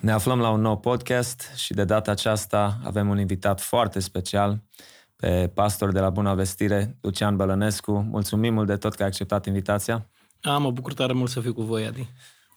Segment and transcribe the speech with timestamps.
[0.00, 4.62] Ne aflăm la un nou podcast și de data aceasta avem un invitat foarte special
[5.16, 8.06] pe pastor de la Bună Vestire, Lucian Bălănescu.
[8.10, 10.06] Mulțumim mult de tot că ai acceptat invitația.
[10.42, 12.08] A, mă bucur tare mult să fiu cu voi, Adi.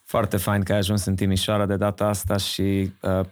[0.03, 3.25] Foarte fain că ai ajuns în Timișoara de data asta și uh,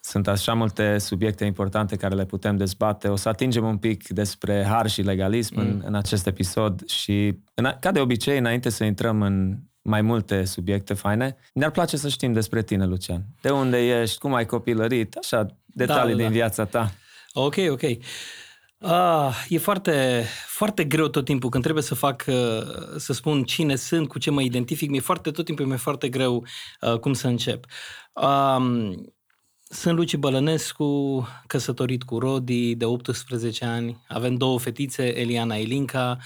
[0.00, 3.08] sunt așa multe subiecte importante care le putem dezbate.
[3.08, 5.60] O să atingem un pic despre har și legalism mm.
[5.60, 10.44] în, în acest episod și, în, ca de obicei, înainte să intrăm în mai multe
[10.44, 11.36] subiecte faine.
[11.52, 13.22] Ne-ar place să știm despre tine, Lucian.
[13.40, 16.92] De unde ești, cum ai copilărit, așa, detalii da, da, din viața ta.
[17.32, 17.82] Ok, ok.
[18.78, 23.76] Ah, e foarte, foarte greu tot timpul când trebuie să fac, uh, să spun cine
[23.76, 24.90] sunt, cu ce mă identific.
[24.90, 26.46] Mi-e foarte, tot timpul mi-e foarte greu
[26.80, 27.64] uh, cum să încep.
[28.12, 28.94] Um,
[29.62, 34.04] sunt Luci Bălănescu, căsătorit cu Rodi de 18 ani.
[34.08, 36.18] Avem două fetițe, Eliana Elinca.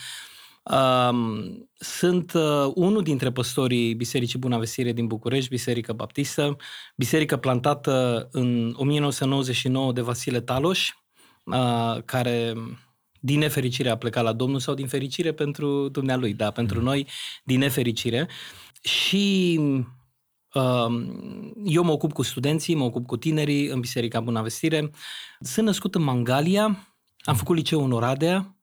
[0.62, 6.56] Um, sunt uh, unul dintre păstorii Bisericii Bunavestire din București, Biserica Baptistă,
[6.96, 10.90] biserică plantată în 1999 de Vasile Taloș,
[11.44, 12.54] uh, care
[13.20, 16.84] din nefericire a plecat la Domnul sau din fericire pentru dumnealui, da, pentru mm.
[16.84, 17.06] noi,
[17.44, 18.28] din nefericire.
[18.82, 19.58] Și
[20.54, 21.04] uh,
[21.64, 24.90] eu mă ocup cu studenții, mă ocup cu tinerii în Biserica Bunavestire.
[25.40, 28.59] Sunt născut în Mangalia, am făcut liceu în Oradea,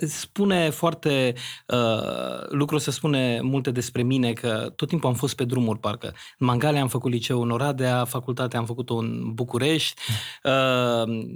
[0.00, 1.34] Spune foarte,
[1.66, 6.14] uh, lucrul se spune multe despre mine, că tot timpul am fost pe drumuri, parcă.
[6.38, 10.00] În Mangalia am făcut liceu în Oradea, facultatea am făcut-o în București,
[10.42, 11.26] uh,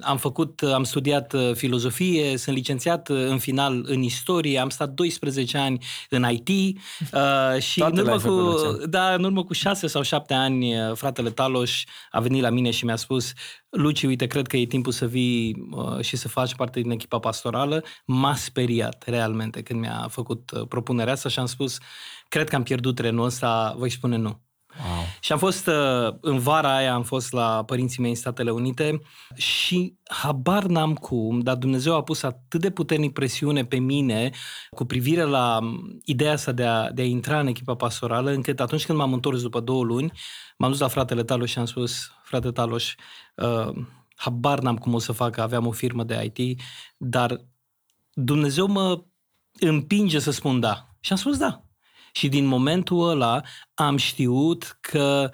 [0.00, 4.90] am făcut, am studiat uh, filozofie, sunt licențiat uh, în final în istorie, am stat
[4.90, 6.78] 12 ani în IT
[7.12, 11.84] uh, și în urmă, cu, da, în urmă cu 6 sau 7 ani fratele Taloș
[12.10, 13.32] a venit la mine și mi-a spus
[13.70, 17.18] Luci, uite, cred că e timpul să vii uh, și să faci parte din echipa
[17.18, 17.84] pastorală.
[18.06, 21.78] M-a speriat realmente când mi-a făcut uh, propunerea asta și am spus,
[22.28, 24.47] cred că am pierdut trenul ăsta, voi spune nu.
[24.76, 25.04] Wow.
[25.20, 29.00] Și am fost, uh, în vara aia am fost la părinții mei în Statele Unite
[29.34, 34.30] și habar n-am cum, dar Dumnezeu a pus atât de puternic presiune pe mine
[34.70, 38.60] cu privire la um, ideea asta de a, de a intra în echipa pastorală, încât
[38.60, 40.12] atunci când m-am întors după două luni,
[40.56, 42.94] m-am dus la fratele Taloș și am spus, frate Taloș,
[43.34, 43.84] uh,
[44.16, 46.60] habar n-am cum o să fac, aveam o firmă de IT,
[46.96, 47.40] dar
[48.12, 49.04] Dumnezeu mă
[49.60, 50.88] împinge să spun da.
[51.00, 51.67] Și am spus da.
[52.18, 53.42] Și din momentul ăla
[53.74, 55.30] am știut că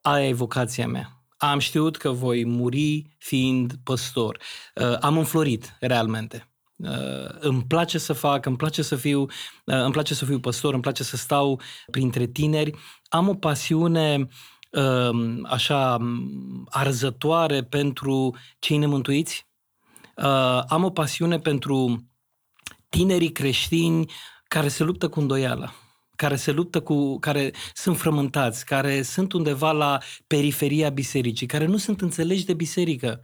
[0.00, 1.22] aia e vocația mea.
[1.36, 4.38] Am știut că voi muri fiind păstor.
[4.74, 6.52] Uh, am înflorit realmente.
[6.76, 9.28] Uh, îmi place să fac, îmi place să fiu, uh,
[9.64, 11.60] îmi place să fiu păstor, îmi place să stau
[11.90, 12.74] printre tineri.
[13.08, 14.28] Am o pasiune
[14.70, 15.96] uh, așa
[16.68, 19.46] arzătoare pentru cei nemântuiți.
[20.16, 22.06] Uh, am o pasiune pentru
[22.88, 24.12] tinerii creștini
[24.48, 25.72] care se luptă cu îndoială
[26.18, 31.76] care se luptă cu, care sunt frământați, care sunt undeva la periferia bisericii, care nu
[31.76, 33.20] sunt înțelegi de biserică.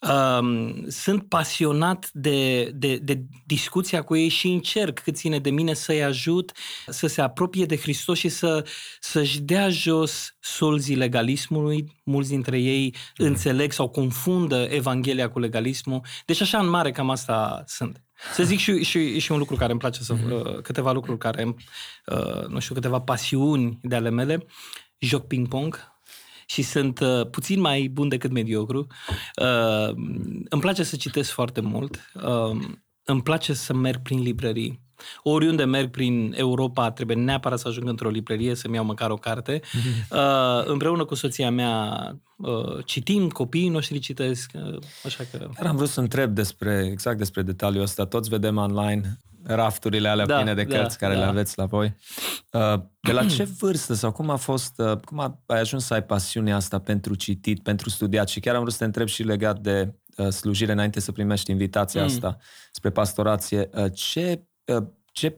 [0.00, 5.74] Um, sunt pasionat de, de, de discuția cu ei și încerc cât ține de mine
[5.74, 6.52] să-i ajut
[6.86, 8.66] să se apropie de Hristos și să,
[9.00, 12.00] să-și dea jos solzii legalismului.
[12.04, 13.26] Mulți dintre ei mm.
[13.26, 16.00] înțeleg sau confundă Evanghelia cu legalismul.
[16.26, 18.02] Deci așa în mare cam asta sunt.
[18.34, 20.14] Să zic și, și, și un lucru care îmi place să...
[20.14, 20.62] Mm-hmm.
[20.62, 21.54] câteva lucruri care,
[22.06, 24.46] uh, nu știu, câteva pasiuni de ale mele.
[24.98, 25.98] Joc ping-pong,
[26.50, 28.86] și sunt uh, puțin mai bun decât mediocru.
[29.42, 29.94] Uh,
[30.48, 32.10] îmi place să citesc foarte mult.
[32.14, 32.58] Uh,
[33.04, 34.80] îmi place să merg prin librării.
[35.22, 39.60] Oriunde merg prin Europa, trebuie neapărat să ajung într-o librărie să-mi iau măcar o carte.
[40.10, 45.48] Uh, împreună cu soția mea uh, citim, copiii noștri citesc, uh, așa că...
[45.56, 48.04] Dar am vrut să întreb despre, exact despre detaliul ăsta.
[48.04, 51.24] Toți vedem online rafturile alea da, pline de da, cărți da, care da.
[51.24, 51.96] le aveți la voi.
[52.52, 56.04] Uh, de la ce vârstă sau cum a fost, uh, cum ai ajuns să ai
[56.04, 58.28] pasiunea asta pentru citit, pentru studiat?
[58.28, 61.50] Și chiar am vrut să te întreb și legat de uh, slujire înainte să primești
[61.50, 62.06] invitația mm.
[62.06, 62.36] asta
[62.72, 63.70] spre pastorație.
[63.94, 64.42] Ce,
[65.12, 65.36] ce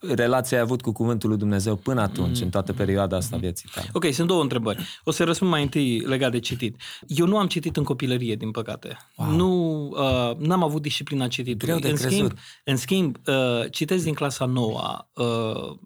[0.00, 2.42] relația ai avut cu Cuvântul lui Dumnezeu până atunci, mm.
[2.42, 3.88] în toată perioada asta vieții tale?
[3.92, 5.00] Ok, sunt două întrebări.
[5.04, 6.76] O să răspund mai întâi legat de citit.
[7.06, 8.96] Eu nu am citit în copilărie, din păcate.
[9.16, 9.30] Wow.
[9.30, 11.74] Nu, uh, n-am avut disciplina cititului.
[11.74, 12.32] Greu de în schimb,
[12.64, 15.06] în schimb uh, citesc din clasa nouă.
[15.14, 15.76] Uh,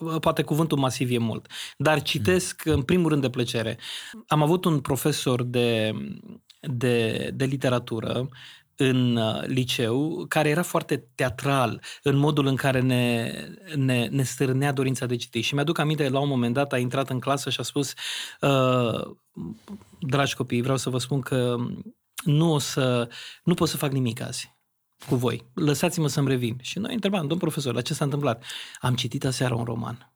[0.00, 1.46] uh, poate cuvântul masiv e mult.
[1.76, 2.72] Dar citesc, mm.
[2.72, 3.78] în primul rând, de plăcere.
[4.26, 5.92] Am avut un profesor de
[6.60, 8.28] de, de literatură
[8.80, 13.32] în uh, liceu, care era foarte teatral în modul în care ne,
[13.74, 15.44] ne, ne stârnea dorința de citit.
[15.44, 17.92] Și mi-aduc aminte, la un moment dat a intrat în clasă și a spus
[18.40, 19.16] uh,
[19.98, 21.56] dragi copii, vreau să vă spun că
[22.24, 23.08] nu o să,
[23.44, 24.56] nu pot să fac nimic azi
[25.06, 25.46] cu voi.
[25.54, 26.58] Lăsați-mă să-mi revin.
[26.60, 28.44] Și noi întrebam, domn profesor, la ce s-a întâmplat?
[28.80, 30.12] Am citit aseară un roman.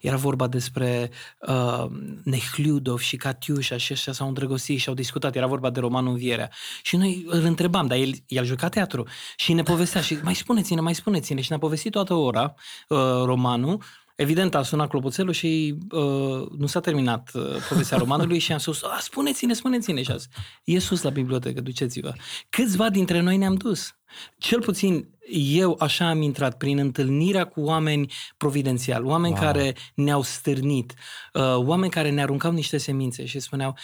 [0.00, 1.84] Era vorba despre uh,
[2.24, 5.36] Nehliudov și Catiușa și ăștia s-au îndrăgostit și au discutat.
[5.36, 6.50] Era vorba de romanul Învierea.
[6.82, 9.06] Și noi îl întrebam, dar el, el a jucat teatru
[9.36, 11.40] și ne povestea și mai spuneți-ne, mai spuneți-ne.
[11.40, 12.54] Și ne-a povestit toată ora
[12.88, 13.82] uh, romanul
[14.16, 18.82] Evident, a sunat clopoțelul și uh, nu s-a terminat uh, povestea romanului și am spus,
[19.00, 20.02] spuneți-ne, spuneți-ne.
[20.02, 20.28] Și a zis,
[20.64, 22.12] e sus la bibliotecă, duceți-vă.
[22.48, 23.94] Câțiva dintre noi ne-am dus.
[24.38, 29.42] Cel puțin eu așa am intrat prin întâlnirea cu oameni providențiali, oameni wow.
[29.42, 30.94] care ne-au stârnit,
[31.32, 33.76] uh, oameni care ne aruncau niște semințe și spuneau,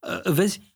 [0.00, 0.73] uh, vezi,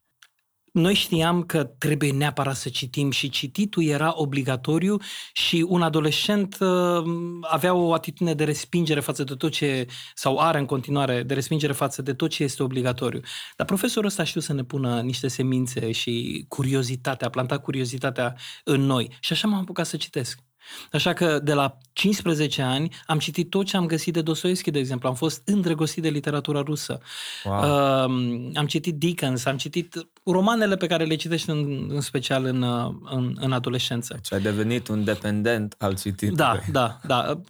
[0.72, 4.96] noi știam că trebuie neapărat să citim și cititul era obligatoriu
[5.32, 7.02] și un adolescent uh,
[7.40, 11.72] avea o atitudine de respingere față de tot ce, sau are în continuare, de respingere
[11.72, 13.20] față de tot ce este obligatoriu.
[13.56, 18.80] Dar profesorul ăsta știu să ne pună niște semințe și curiozitatea, a plantat curiozitatea în
[18.80, 19.16] noi.
[19.20, 20.47] Și așa m-am apucat să citesc.
[20.92, 24.78] Așa că de la 15 ani am citit tot ce am găsit de Dostoevski, de
[24.78, 25.08] exemplu.
[25.08, 27.00] Am fost îndrăgostit de literatura rusă.
[27.44, 27.58] Wow.
[27.58, 32.62] Uh, am citit Dickens, am citit romanele pe care le citești în, în special în,
[32.62, 34.14] uh, în, în adolescență.
[34.14, 36.36] Deci ai devenit un dependent al cititului.
[36.36, 37.40] Da, da, da.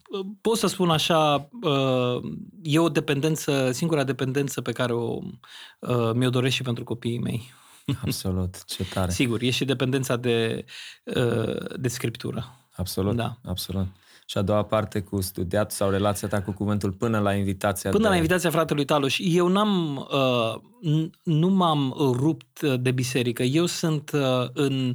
[0.41, 2.31] Pot să spun așa, uh,
[2.63, 5.19] e o dependență, singura dependență pe care o,
[5.79, 7.53] uh, mi-o doresc și pentru copiii mei.
[8.05, 9.11] Absolut, ce tare.
[9.11, 10.65] Sigur, e și dependența de,
[11.77, 12.58] de scriptură.
[12.79, 13.37] Absolut, da.
[13.45, 13.87] absolut.
[14.27, 18.03] Și a doua parte cu studiat sau relația ta cu cuvântul până la invitația Până
[18.03, 18.09] de...
[18.09, 19.19] la invitația fratelui Taloș.
[19.23, 23.43] Eu n-am, uh, nu m-am rupt de biserică.
[23.43, 24.95] Eu sunt uh, în...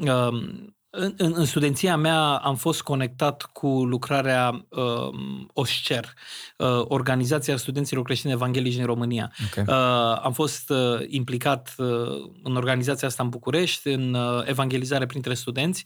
[0.00, 5.08] Uh, în, în, în studenția mea am fost conectat cu lucrarea uh,
[5.52, 6.14] OSCER,
[6.56, 9.32] uh, Organizația Studenților Creștini Evanghelici din România.
[9.50, 9.64] Okay.
[9.66, 11.86] Uh, am fost uh, implicat uh,
[12.42, 15.84] în organizația asta în București, în uh, evangelizare printre studenți.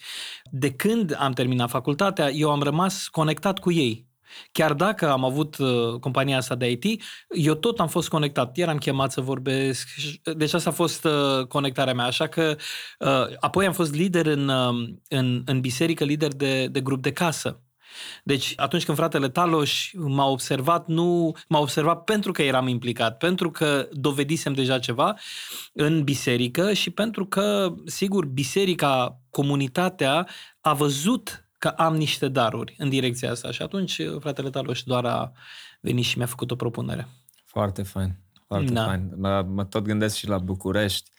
[0.50, 4.12] De când am terminat facultatea, eu am rămas conectat cu ei.
[4.52, 8.56] Chiar dacă am avut uh, compania asta de IT, eu tot am fost conectat.
[8.56, 9.88] Eram chemat să vorbesc.
[10.36, 12.04] Deci asta a fost uh, conectarea mea.
[12.04, 12.56] Așa că
[12.98, 17.12] uh, apoi am fost lider în, uh, în, în biserică, lider de, de grup de
[17.12, 17.58] casă.
[18.24, 23.50] Deci atunci când fratele Taloș m-a observat, nu m-a observat pentru că eram implicat, pentru
[23.50, 25.18] că dovedisem deja ceva
[25.72, 30.28] în biserică și pentru că, sigur, biserica, comunitatea
[30.60, 33.50] a văzut că am niște daruri în direcția asta.
[33.50, 35.32] Și atunci fratele Taloș doar a
[35.80, 37.08] venit și mi-a făcut o propunere.
[37.44, 38.16] Foarte fain,
[38.46, 38.84] foarte da.
[38.84, 39.12] fain.
[39.16, 41.10] Mă, mă tot gândesc și la București,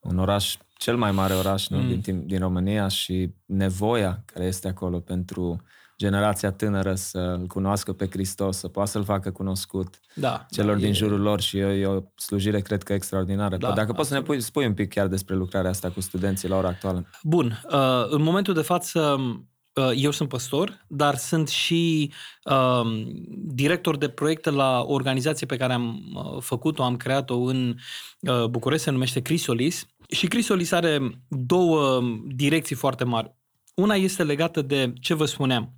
[0.00, 1.78] un oraș, cel mai mare oraș nu?
[1.78, 2.00] Mm.
[2.00, 5.62] Din, din România și nevoia care este acolo pentru
[5.98, 10.90] generația tânără să-L cunoască pe Hristos, să poată să-L facă cunoscut da, celor da, din
[10.90, 10.92] e...
[10.92, 13.56] jurul lor și e, e o slujire, cred că, extraordinară.
[13.56, 16.48] Da, Dacă poți să ne pui, spui un pic chiar despre lucrarea asta cu studenții
[16.48, 17.06] la ora actuală.
[17.22, 17.62] Bun.
[17.70, 19.53] Uh, în momentul de față Uh,
[19.94, 22.12] eu sunt păstor, dar sunt și
[22.44, 27.76] uh, director de proiecte la o organizație pe care am uh, făcut-o, am creat-o în
[28.20, 29.86] uh, București, se numește Crisolis.
[30.08, 33.34] Și Crisolis are două direcții foarte mari.
[33.74, 35.72] Una este legată de ce vă spuneam,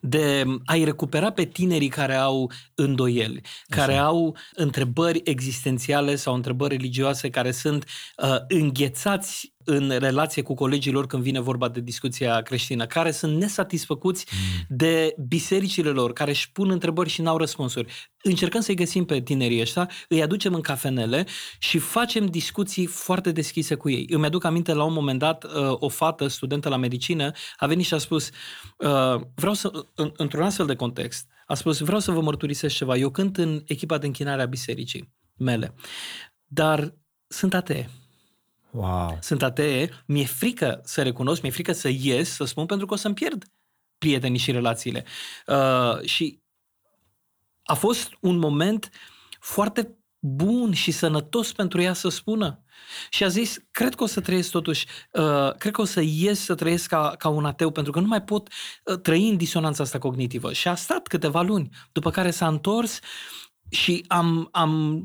[0.00, 3.80] de a-i recupera pe tinerii care au îndoieli, Așa.
[3.80, 7.84] care au întrebări existențiale sau întrebări religioase care sunt
[8.16, 13.36] uh, înghețați în relație cu colegii lor când vine vorba de discuția creștină, care sunt
[13.36, 14.76] nesatisfăcuți mm.
[14.76, 18.10] de bisericile lor, care își pun întrebări și n-au răspunsuri.
[18.22, 21.26] Încercăm să-i găsim pe tinerii ăștia, îi aducem în cafenele
[21.58, 24.06] și facem discuții foarte deschise cu ei.
[24.10, 27.86] Îmi aduc aminte, la un moment dat, uh, o fată, studentă la medicină, a venit
[27.86, 28.30] și a spus,
[28.76, 32.96] uh, vreau să, într-un astfel de context, a spus, vreau să vă mărturisesc ceva.
[32.96, 35.74] Eu cânt în echipa de închinare a bisericii mele,
[36.46, 36.94] dar
[37.26, 37.90] sunt atee.
[38.72, 39.18] Wow.
[39.20, 42.96] Sunt atee, mi-e frică să recunosc, mi-e frică să ies, să spun, pentru că o
[42.96, 43.44] să-mi pierd
[43.98, 45.04] prietenii și relațiile.
[45.46, 46.40] Uh, și
[47.62, 48.90] a fost un moment
[49.40, 52.64] foarte bun și sănătos pentru ea să spună.
[53.10, 56.40] Și a zis, cred că o să trăiesc totuși, uh, cred că o să ies
[56.40, 58.48] să trăiesc ca, ca un ateu, pentru că nu mai pot
[58.84, 60.52] uh, trăi în disonanța asta cognitivă.
[60.52, 62.98] Și a stat câteva luni, după care s-a întors
[63.70, 65.02] și am, am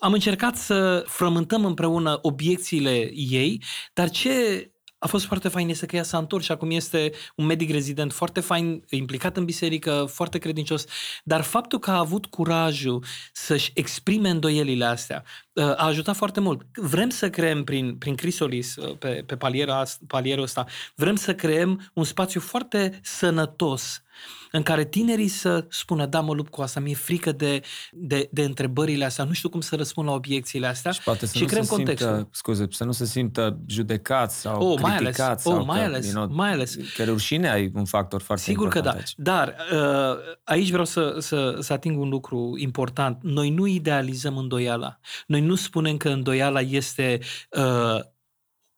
[0.00, 4.64] am încercat să frământăm împreună obiecțiile ei, dar ce
[4.98, 8.12] a fost foarte fain este că ea s-a întors și acum este un medic rezident
[8.12, 10.84] foarte fain, implicat în biserică, foarte credincios,
[11.24, 15.24] dar faptul că a avut curajul să-și exprime îndoielile astea,
[15.62, 16.62] a ajutat foarte mult.
[16.74, 22.04] Vrem să creăm prin, prin Crisolis, pe, pe paliera, palierul ăsta, vrem să creăm un
[22.04, 24.02] spațiu foarte sănătos
[24.50, 27.60] în care tinerii să spună, da, mă lupt cu asta, mi-e frică de,
[27.92, 31.36] de, de întrebările astea, nu știu cum să răspund la obiecțiile astea și, poate să
[31.36, 32.08] și nu creăm se contextul.
[32.08, 35.22] Simtă, scuze, să nu se simtă judecați sau oh, mai criticați.
[35.22, 36.76] ales, sau oh, mai că, ales, you know, mai ales.
[36.96, 39.14] Că rușinea e un factor foarte Sigur că da, important aici.
[39.16, 43.18] dar uh, aici vreau să, să, să ating un lucru important.
[43.22, 44.98] Noi nu idealizăm îndoiala.
[45.26, 48.00] Noi nu spunem că îndoiala este uh,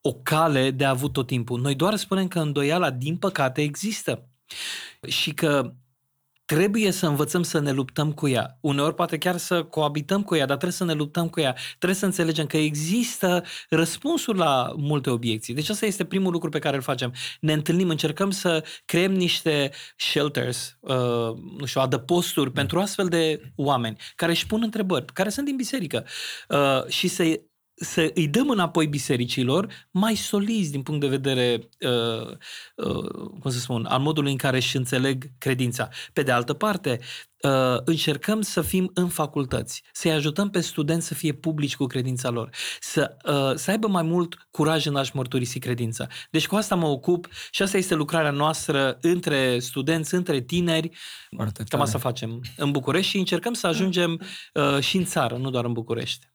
[0.01, 1.61] o cale de avut tot timpul.
[1.61, 4.29] Noi doar spunem că îndoiala, din păcate, există.
[5.07, 5.73] Și că
[6.45, 8.57] trebuie să învățăm să ne luptăm cu ea.
[8.61, 11.55] Uneori poate chiar să coabităm cu ea, dar trebuie să ne luptăm cu ea.
[11.77, 15.53] Trebuie să înțelegem că există răspunsuri la multe obiecții.
[15.53, 17.13] Deci asta este primul lucru pe care îl facem.
[17.39, 22.53] Ne întâlnim, încercăm să creăm niște shelters, uh, nu știu, adăposturi mm.
[22.53, 26.05] pentru astfel de oameni care își pun întrebări, care sunt din biserică
[26.49, 27.41] uh, și să
[27.75, 32.37] să îi dăm înapoi bisericilor mai solizi din punct de vedere, uh,
[32.75, 35.89] uh, cum să spun, al modului în care își înțeleg credința.
[36.13, 36.99] Pe de altă parte,
[37.43, 42.29] uh, încercăm să fim în facultăți, să-i ajutăm pe studenți să fie publici cu credința
[42.29, 42.49] lor,
[42.79, 46.07] să, uh, să aibă mai mult curaj în a-și mărturisi credința.
[46.31, 50.91] Deci cu asta mă ocup și asta este lucrarea noastră între studenți, între tineri.
[51.35, 54.21] Foarte Cam asta facem în București și încercăm să ajungem
[54.53, 56.31] uh, și în țară, nu doar în București.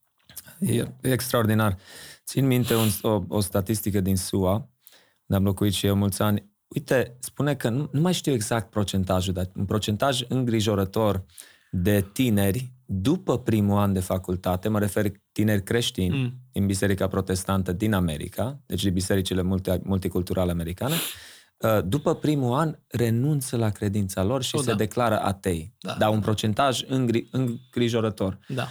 [0.60, 1.76] E, e extraordinar.
[2.24, 6.50] Țin minte un, o, o statistică din SUA, unde am locuit și eu mulți ani.
[6.68, 11.24] Uite, spune că nu, nu mai știu exact procentajul, dar un procentaj îngrijorător
[11.70, 16.32] de tineri după primul an de facultate, mă refer tineri creștini mm.
[16.52, 20.94] din Biserica Protestantă din America, deci din bisericile multi, multiculturale americane,
[21.56, 24.76] uh, după primul an renunță la credința lor și o, se da.
[24.76, 25.74] declară atei.
[25.78, 25.94] Da.
[25.98, 28.38] Dar un procentaj îngri, îngrijorător.
[28.48, 28.68] Da.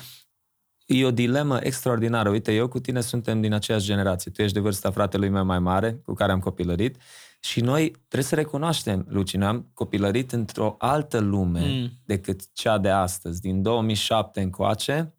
[0.87, 2.29] E o dilemă extraordinară.
[2.29, 4.31] Uite, eu cu tine suntem din aceeași generație.
[4.31, 6.97] Tu ești de vârsta fratelui meu mai mare, cu care am copilărit.
[7.39, 11.91] Și noi trebuie să recunoaștem, Luci, am copilărit într-o altă lume mm.
[12.05, 13.41] decât cea de astăzi.
[13.41, 15.13] Din 2007 încoace,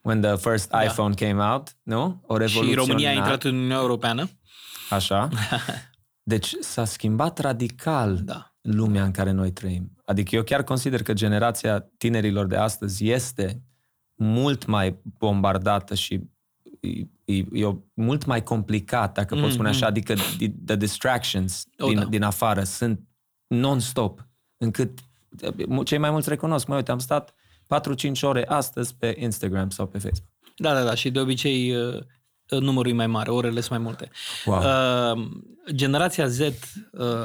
[0.00, 0.82] when the first da.
[0.82, 2.22] iPhone came out, nu?
[2.26, 2.72] O revoluție.
[2.72, 4.30] Și România a intrat în Uniunea Europeană.
[4.90, 5.28] Așa.
[6.22, 8.54] Deci s-a schimbat radical da.
[8.60, 9.92] lumea în care noi trăim.
[10.04, 13.62] Adică eu chiar consider că generația tinerilor de astăzi este
[14.22, 16.20] mult mai bombardată și
[16.80, 19.40] e, e, e o, mult mai complicat, dacă mm-hmm.
[19.40, 19.88] pot spune așa, mm-hmm.
[19.88, 20.14] adică
[20.64, 22.04] the distractions oh, din, da.
[22.04, 23.00] din afară sunt
[23.46, 24.98] non-stop, încât
[25.84, 27.34] cei mai mulți recunosc, mă uite, am stat
[28.18, 30.30] 4-5 ore astăzi pe Instagram sau pe Facebook.
[30.56, 32.02] Da, da, da, și de obicei uh,
[32.58, 34.10] numărul e mai mare, orele sunt mai multe.
[34.44, 34.58] Wow.
[34.58, 35.28] Uh,
[35.74, 36.50] generația Z, uh,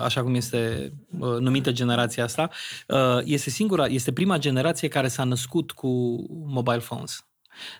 [0.04, 2.50] așa cum este uh, numită generația asta,
[2.88, 5.88] uh, este singura, este prima generație care s-a născut cu
[6.30, 7.26] mobile phones.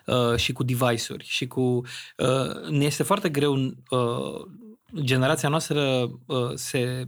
[0.06, 1.60] Uh, și cu device-uri și cu...
[2.16, 4.44] Uh, ne este foarte greu uh,
[5.00, 7.04] generația noastră uh, se,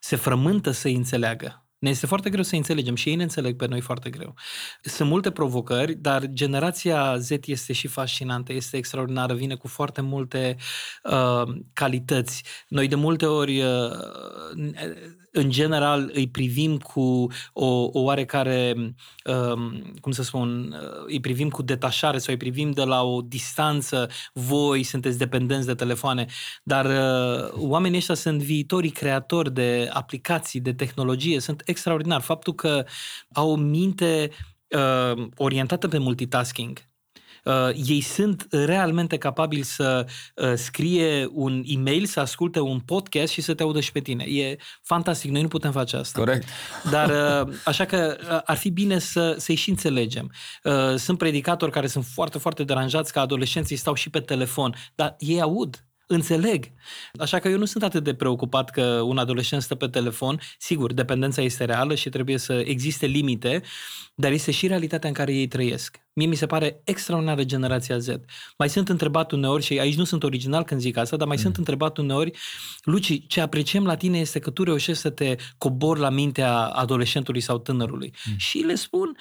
[0.00, 3.66] se frământă să înțeleagă ne este foarte greu să înțelegem și ei ne înțeleg pe
[3.66, 4.34] noi foarte greu.
[4.82, 10.56] Sunt multe provocări, dar generația Z este și fascinantă, este extraordinară, vine cu foarte multe
[11.02, 12.44] uh, calități.
[12.68, 13.90] Noi de multe ori uh,
[15.30, 18.74] în general îi privim cu o, o oarecare,
[19.24, 23.20] um, cum să spun, uh, îi privim cu detașare sau îi privim de la o
[23.20, 26.26] distanță, voi sunteți dependenți de telefoane,
[26.62, 32.22] dar uh, oamenii ăștia sunt viitorii creatori de aplicații, de tehnologie, sunt extraordinari.
[32.22, 32.84] Faptul că
[33.32, 34.30] au o minte
[34.68, 36.89] uh, orientată pe multitasking,
[37.44, 43.40] uh, ei sunt realmente capabili să uh, scrie un e-mail, să asculte un podcast și
[43.40, 44.24] să te audă și pe tine.
[44.24, 46.18] E fantastic, noi nu putem face asta.
[46.18, 46.48] Corect.
[46.90, 47.10] Dar
[47.46, 50.32] uh, așa că uh, ar fi bine să, să-i și înțelegem.
[50.64, 55.16] Uh, sunt predicatori care sunt foarte, foarte deranjați că adolescenții stau și pe telefon, dar
[55.18, 56.72] ei aud înțeleg.
[57.18, 60.40] Așa că eu nu sunt atât de preocupat că un adolescent stă pe telefon.
[60.58, 63.62] Sigur, dependența este reală și trebuie să existe limite,
[64.14, 66.00] dar este și realitatea în care ei trăiesc.
[66.20, 68.08] Mie mi se pare extraordinară generația Z.
[68.58, 71.42] Mai sunt întrebat uneori, și aici nu sunt original când zic asta, dar mai mm.
[71.42, 72.38] sunt întrebat uneori,
[72.82, 77.40] Luci, ce apreciem la tine este că tu reușești să te cobori la mintea adolescentului
[77.40, 78.14] sau tânărului.
[78.26, 78.36] Mm.
[78.36, 79.16] Și le spun,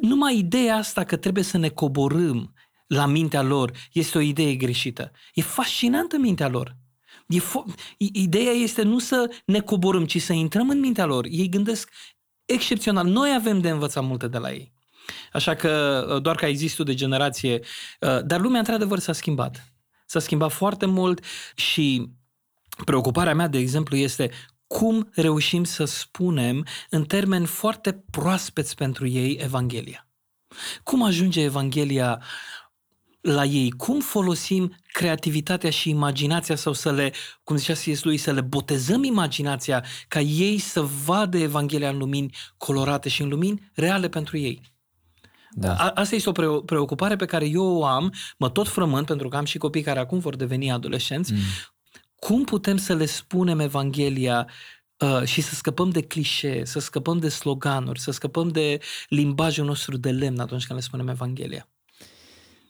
[0.00, 2.54] numai ideea asta că trebuie să ne coborâm
[2.86, 5.10] la mintea lor este o idee greșită.
[5.34, 6.76] E fascinantă mintea lor.
[7.26, 11.26] E fo- ideea este nu să ne coborâm, ci să intrăm în mintea lor.
[11.30, 11.90] Ei gândesc
[12.44, 13.06] excepțional.
[13.06, 14.73] Noi avem de învățat multe de la ei.
[15.32, 17.60] Așa că uh, doar că ai zis tu de generație,
[18.00, 19.72] uh, dar lumea într-adevăr s-a schimbat.
[20.06, 22.10] S-a schimbat foarte mult și
[22.84, 24.30] preocuparea mea, de exemplu, este
[24.66, 30.08] cum reușim să spunem în termeni foarte proaspeți pentru ei Evanghelia.
[30.82, 32.22] Cum ajunge Evanghelia
[33.20, 33.70] la ei?
[33.70, 37.12] Cum folosim creativitatea și imaginația sau să le,
[37.44, 38.02] cum zicea C.S.
[38.02, 43.28] lui, să le botezăm imaginația ca ei să vadă Evanghelia în lumini colorate și în
[43.28, 44.73] lumini reale pentru ei?
[45.56, 45.74] Da.
[45.74, 49.36] A, asta este o preocupare pe care eu o am, mă tot frământ, pentru că
[49.36, 51.32] am și copii care acum vor deveni adolescenți.
[51.32, 51.38] Mm.
[52.16, 54.48] Cum putem să le spunem Evanghelia
[54.98, 59.96] uh, și să scăpăm de clișee, să scăpăm de sloganuri, să scăpăm de limbajul nostru
[59.96, 61.68] de lemn atunci când le spunem Evanghelia?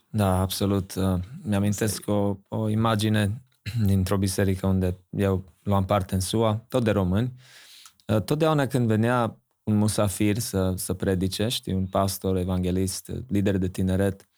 [0.09, 0.95] Da, absolut.
[0.95, 3.43] Uh, mi-amintesc o, o imagine
[3.87, 7.33] dintr-o biserică unde eu luam parte în SUA, tot de români.
[8.07, 13.69] Uh, totdeauna când venea un musafir să, să predice, știi, un pastor, evanghelist, lider de
[13.69, 14.29] tineret,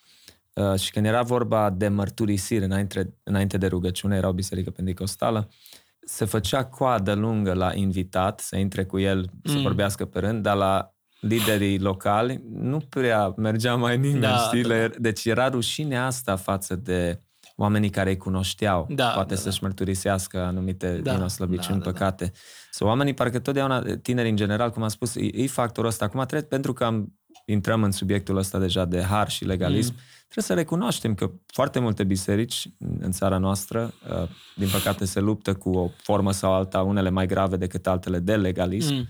[0.54, 5.48] uh, și când era vorba de mărturisire înainte, înainte de rugăciune, era o biserică pentecostală,
[6.00, 9.62] se făcea coadă lungă la invitat să intre cu el să mm.
[9.62, 10.90] vorbească pe rând, dar la
[11.20, 14.62] liderii locali nu prea mergea mai nimeni, da, știi?
[14.62, 14.88] Da.
[14.98, 17.20] Deci era rușine asta față de
[17.56, 19.66] oamenii care îi cunoșteau, da, poate da, să-și da.
[19.66, 22.24] mărturisească anumite da, din slăbiciuni, da, da, păcate.
[22.24, 22.38] Da.
[22.70, 26.04] So, oamenii parcă totdeauna, tineri în general, cum am spus, e, e factorul ăsta.
[26.04, 27.12] Acum trebuie, pentru că am,
[27.46, 30.00] intrăm în subiectul ăsta deja de har și legalism, mm.
[30.22, 35.54] trebuie să recunoaștem că foarte multe biserici în țara noastră, uh, din păcate, se luptă
[35.54, 39.06] cu o formă sau alta, unele mai grave decât altele de legalism mm.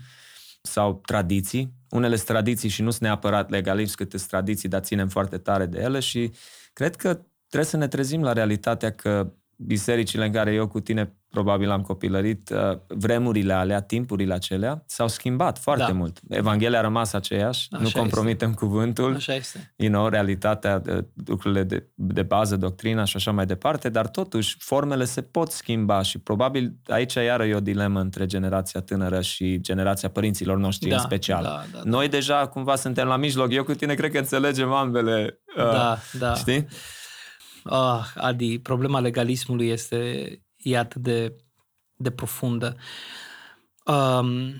[0.61, 1.73] sau tradiții.
[1.89, 5.65] Unele sunt tradiții și nu sunt neapărat legalism, cât sunt tradiții, dar ținem foarte tare
[5.65, 6.31] de ele și
[6.73, 11.17] cred că trebuie să ne trezim la realitatea că bisericile în care eu cu tine
[11.29, 15.93] probabil am copilărit, uh, vremurile alea, timpurile acelea, s-au schimbat foarte da.
[15.93, 16.19] mult.
[16.29, 18.65] Evanghelia a rămas aceeași, Așa nu compromitem este.
[18.65, 19.73] cuvântul, Așa este.
[19.75, 20.81] You know, realitatea,
[21.25, 26.01] lucrurile de, de bază, doctrina și așa mai departe, dar totuși formele se pot schimba
[26.01, 30.95] și probabil aici iară e o dilemă între generația tânără și generația părinților noștri da,
[30.95, 31.43] în special.
[31.43, 31.81] Da, da, da.
[31.83, 35.41] Noi deja cumva suntem la mijloc, eu cu tine cred că înțelegem ambele.
[35.57, 36.33] Uh, da, da.
[36.33, 36.67] Știi?
[37.69, 41.35] Ah, Adi, problema legalismului este e atât de,
[41.95, 42.75] de profundă.
[43.85, 44.53] Um,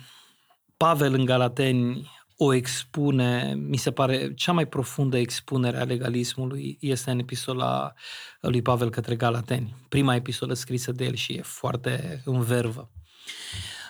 [0.78, 7.12] Pavel în Galateni o expune, mi se pare, cea mai profundă expunere a legalismului este
[7.12, 7.94] în epistola
[8.42, 9.76] lui Pavel către Galateni.
[9.90, 12.92] Prima epistolă scrisă de el și e foarte în vervă.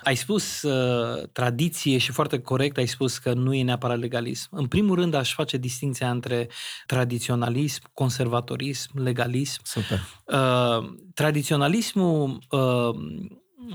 [0.07, 4.47] Ai spus uh, tradiție și foarte corect ai spus că nu e neapărat legalism.
[4.51, 6.49] În primul rând aș face distinția între
[6.85, 9.61] tradiționalism, conservatorism, legalism.
[9.63, 9.99] Super.
[10.25, 12.95] Uh, tradiționalismul uh,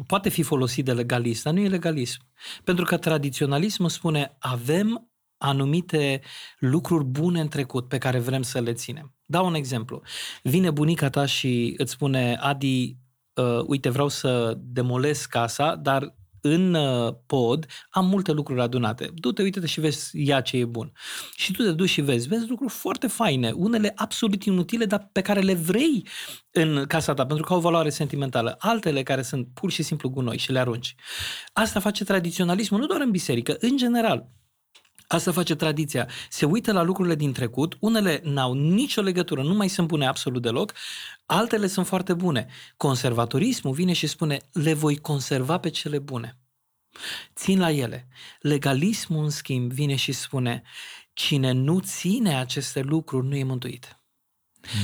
[0.06, 2.20] poate fi folosit de legalist, dar nu e legalism.
[2.64, 6.20] Pentru că tradiționalismul spune avem anumite
[6.58, 9.14] lucruri bune în trecut pe care vrem să le ținem.
[9.24, 10.02] Dau un exemplu.
[10.42, 12.96] Vine bunica ta și îți spune, Adi,
[13.34, 19.10] uh, uite, vreau să demolez casa, dar în uh, pod am multe lucruri adunate.
[19.14, 20.92] Du-te, uite-te și vezi ia ce e bun.
[21.36, 25.20] Și tu te duci și vezi, vezi lucruri foarte faine, unele absolut inutile, dar pe
[25.20, 26.06] care le vrei
[26.50, 28.56] în casa ta, pentru că au o valoare sentimentală.
[28.58, 30.94] Altele care sunt pur și simplu gunoi și le arunci.
[31.52, 34.28] Asta face tradiționalismul, nu doar în biserică, în general.
[35.12, 36.08] Asta face tradiția.
[36.28, 40.42] Se uită la lucrurile din trecut, unele n-au nicio legătură, nu mai sunt bune absolut
[40.42, 40.72] deloc,
[41.26, 42.46] altele sunt foarte bune.
[42.76, 46.38] Conservatorismul vine și spune, le voi conserva pe cele bune.
[47.34, 48.08] Țin la ele.
[48.40, 50.62] Legalismul, în schimb, vine și spune,
[51.12, 53.96] cine nu ține aceste lucruri nu e mântuit.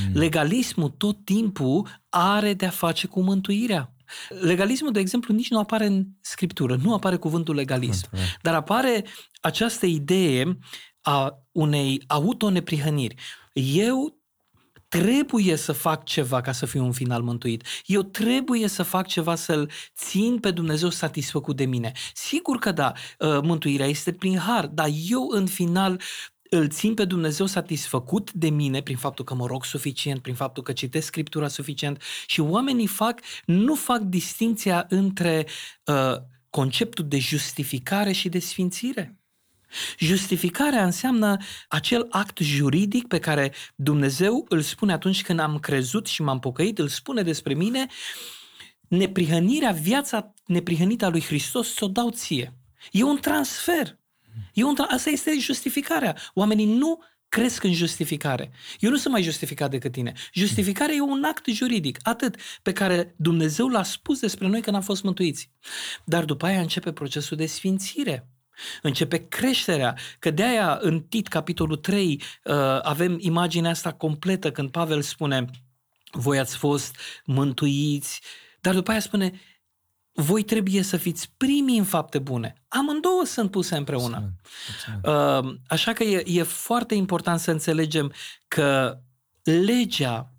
[0.06, 0.18] Mm.
[0.18, 3.92] Legalismul tot timpul are de-a face cu mântuirea.
[4.28, 8.08] Legalismul, de exemplu, nici nu apare în scriptură, nu apare cuvântul legalism,
[8.42, 9.04] dar apare
[9.40, 10.58] această idee
[11.00, 13.14] a unei autoneprihăniri.
[13.52, 14.18] Eu
[14.88, 17.64] trebuie să fac ceva ca să fiu un final mântuit.
[17.86, 21.92] Eu trebuie să fac ceva să-L țin pe Dumnezeu satisfăcut de mine.
[22.14, 26.00] Sigur că da, ă, mântuirea este prin har, dar eu în final
[26.50, 30.62] îl țin pe Dumnezeu satisfăcut de mine prin faptul că mă rog suficient, prin faptul
[30.62, 35.46] că citesc Scriptura suficient și oamenii fac, nu fac distinția între
[35.84, 36.14] uh,
[36.50, 39.18] conceptul de justificare și de sfințire.
[39.98, 41.36] Justificarea înseamnă
[41.68, 46.78] acel act juridic pe care Dumnezeu îl spune atunci când am crezut și m-am pocăit,
[46.78, 47.86] îl spune despre mine,
[48.88, 52.54] neprihănirea, viața neprihănită a lui Hristos ți-o dau ție.
[52.90, 53.98] E un transfer.
[54.54, 56.16] E un tra- asta este justificarea.
[56.34, 58.50] Oamenii nu cresc în justificare.
[58.78, 60.12] Eu nu sunt mai justificat decât tine.
[60.32, 64.82] Justificarea e un act juridic, atât, pe care Dumnezeu l-a spus despre noi când am
[64.82, 65.50] fost mântuiți.
[66.04, 68.28] Dar după aia începe procesul de sfințire.
[68.82, 74.70] Începe creșterea, că de aia în Tit, capitolul 3, uh, avem imaginea asta completă când
[74.70, 75.50] Pavel spune
[76.10, 78.22] voi ați fost mântuiți,
[78.60, 79.40] dar după aia spune
[80.20, 82.54] voi trebuie să fiți primii în fapte bune.
[82.68, 84.32] Amândouă sunt puse împreună.
[85.04, 88.12] Uh, așa că e, e foarte important să înțelegem
[88.48, 88.98] că
[89.42, 90.32] legea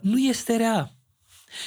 [0.00, 0.94] nu este rea.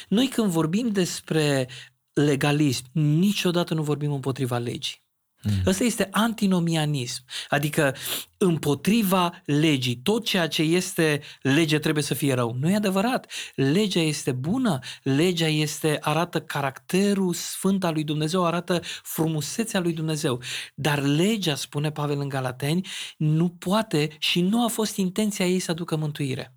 [0.08, 1.68] Noi când vorbim despre
[2.12, 5.03] legalism, niciodată nu vorbim împotriva legii.
[5.44, 5.52] Mm.
[5.66, 7.94] Ăsta este antinomianism, adică
[8.38, 9.96] împotriva legii.
[9.96, 12.56] Tot ceea ce este lege trebuie să fie rău.
[12.60, 13.32] Nu e adevărat.
[13.54, 20.40] Legea este bună, legea este arată caracterul sfânt al lui Dumnezeu, arată frumusețea lui Dumnezeu.
[20.74, 25.70] Dar legea, spune Pavel în Galateni, nu poate și nu a fost intenția ei să
[25.70, 26.54] aducă mântuire.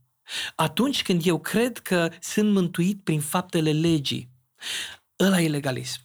[0.56, 4.30] Atunci când eu cred că sunt mântuit prin faptele legii,
[5.20, 6.00] ăla e legalism.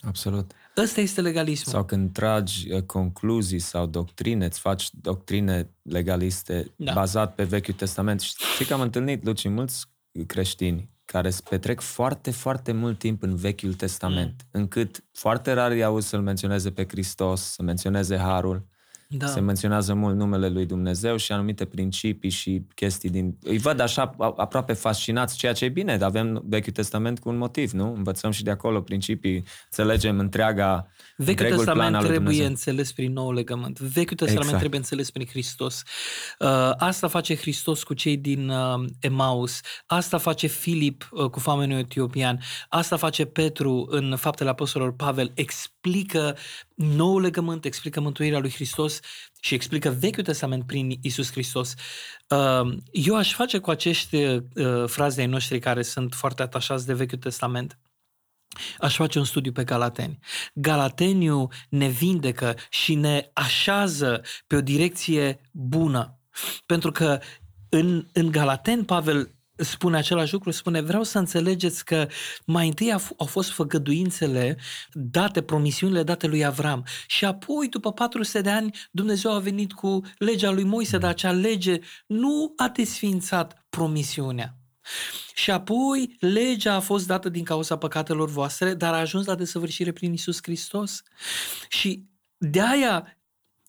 [0.00, 0.52] Absolut.
[0.76, 1.74] Ăsta este legalismul.
[1.74, 6.92] Sau când tragi uh, concluzii sau doctrine, îți faci doctrine legaliste da.
[6.92, 8.20] bazat pe Vechiul Testament.
[8.20, 9.86] Știi că am întâlnit, Luci, mulți
[10.26, 14.60] creștini care se petrec foarte, foarte mult timp în Vechiul Testament, mm.
[14.60, 18.66] încât foarte rar îi auzi să-L menționeze pe Hristos, să menționeze Harul.
[19.14, 19.26] Da.
[19.26, 23.36] Se menționează mult numele lui Dumnezeu și anumite principii și chestii din...
[23.42, 27.36] Îi văd așa aproape fascinați, ceea ce e bine, dar avem Vechiul Testament cu un
[27.36, 27.94] motiv, nu?
[27.94, 33.78] Învățăm și de acolo principii, înțelegem întreaga Vechiul Testament trebuie înțeles prin nou legământ.
[33.78, 34.58] Vechiul Testament exact.
[34.58, 35.82] trebuie înțeles prin Hristos.
[36.38, 39.60] Uh, asta face Hristos cu cei din uh, Emaus.
[39.86, 42.40] Asta face Filip uh, cu famenul etiopian.
[42.68, 45.32] Asta face Petru în Faptele Apostolilor Pavel.
[45.34, 46.36] Explică
[46.84, 49.00] nou legământ, explică mântuirea lui Hristos
[49.40, 51.74] și explică Vechiul Testament prin Isus Hristos.
[52.92, 54.40] Eu aș face cu acești
[54.86, 57.78] fraze ai noștri care sunt foarte atașați de Vechiul Testament
[58.78, 60.18] Aș face un studiu pe Galateni.
[60.54, 66.18] Galateniu ne vindecă și ne așează pe o direcție bună.
[66.66, 67.20] Pentru că
[67.68, 72.08] în, în Galateni Pavel spune același lucru, spune vreau să înțelegeți că
[72.46, 74.56] mai întâi au fost făgăduințele
[74.92, 80.00] date, promisiunile date lui Avram și apoi după 400 de ani Dumnezeu a venit cu
[80.18, 84.56] legea lui Moise, dar acea lege nu a desfințat promisiunea.
[85.34, 89.92] Și apoi legea a fost dată din cauza păcatelor voastre, dar a ajuns la desăvârșire
[89.92, 91.02] prin Isus Hristos.
[91.68, 92.04] Și
[92.36, 93.16] de aia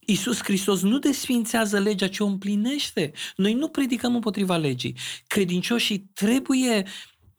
[0.06, 3.12] Isus Hristos nu desfințează legea, ci o împlinește.
[3.36, 4.98] Noi nu predicăm împotriva legii.
[5.28, 6.86] Credincioșii trebuie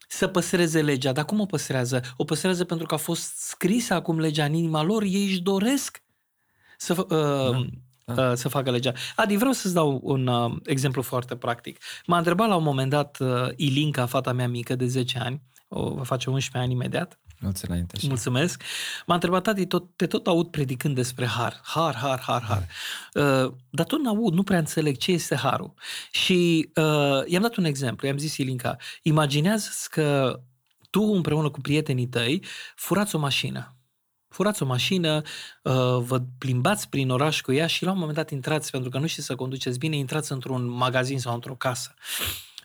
[0.08, 1.12] să păstreze legea.
[1.12, 2.02] Dar cum o păstrează?
[2.16, 5.02] O păstrează pentru că a fost scrisă acum legea în inima lor.
[5.02, 6.02] Ei își doresc
[6.76, 7.66] să, uh,
[8.04, 8.30] da.
[8.30, 8.92] Uh, să facă legea.
[9.16, 11.78] Adi, vreau să-ți dau un uh, exemplu foarte practic.
[12.06, 15.94] M-a întrebat la un moment dat uh, Ilinca, fata mea mică de 10 ani, o
[15.94, 17.98] va face 11 ani imediat, Mulți înainte.
[18.06, 18.62] Mulțumesc.
[19.06, 21.60] M-a întrebat, tati, tot, te tot aud predicând despre har.
[21.64, 22.66] Har, har, har, har.
[23.14, 25.74] Uh, dar tot n-aud, nu prea înțeleg ce este harul.
[26.10, 30.40] Și uh, i-am dat un exemplu, i-am zis Ilinca, imaginează că
[30.90, 33.74] tu împreună cu prietenii tăi furați o mașină
[34.34, 35.22] furați o mașină,
[35.62, 38.98] uh, vă plimbați prin oraș cu ea și la un moment dat intrați, pentru că
[38.98, 41.94] nu știți să conduceți bine, intrați într-un magazin sau într-o casă.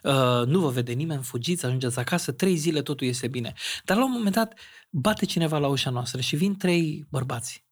[0.02, 3.52] Uh, nu vă vede nimeni, fugiți, ajungeți acasă, trei zile totul este bine.
[3.84, 4.54] Dar la un moment dat
[4.90, 7.64] bate cineva la ușa noastră și vin trei bărbați.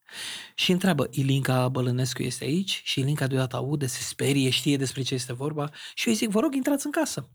[0.55, 2.81] Și întreabă, Ilinca Bălănescu este aici?
[2.83, 5.69] Și Ilinca deodată aude, se sperie, știe despre ce este vorba.
[5.93, 7.29] Și eu îi zic, vă rog, intrați în casă.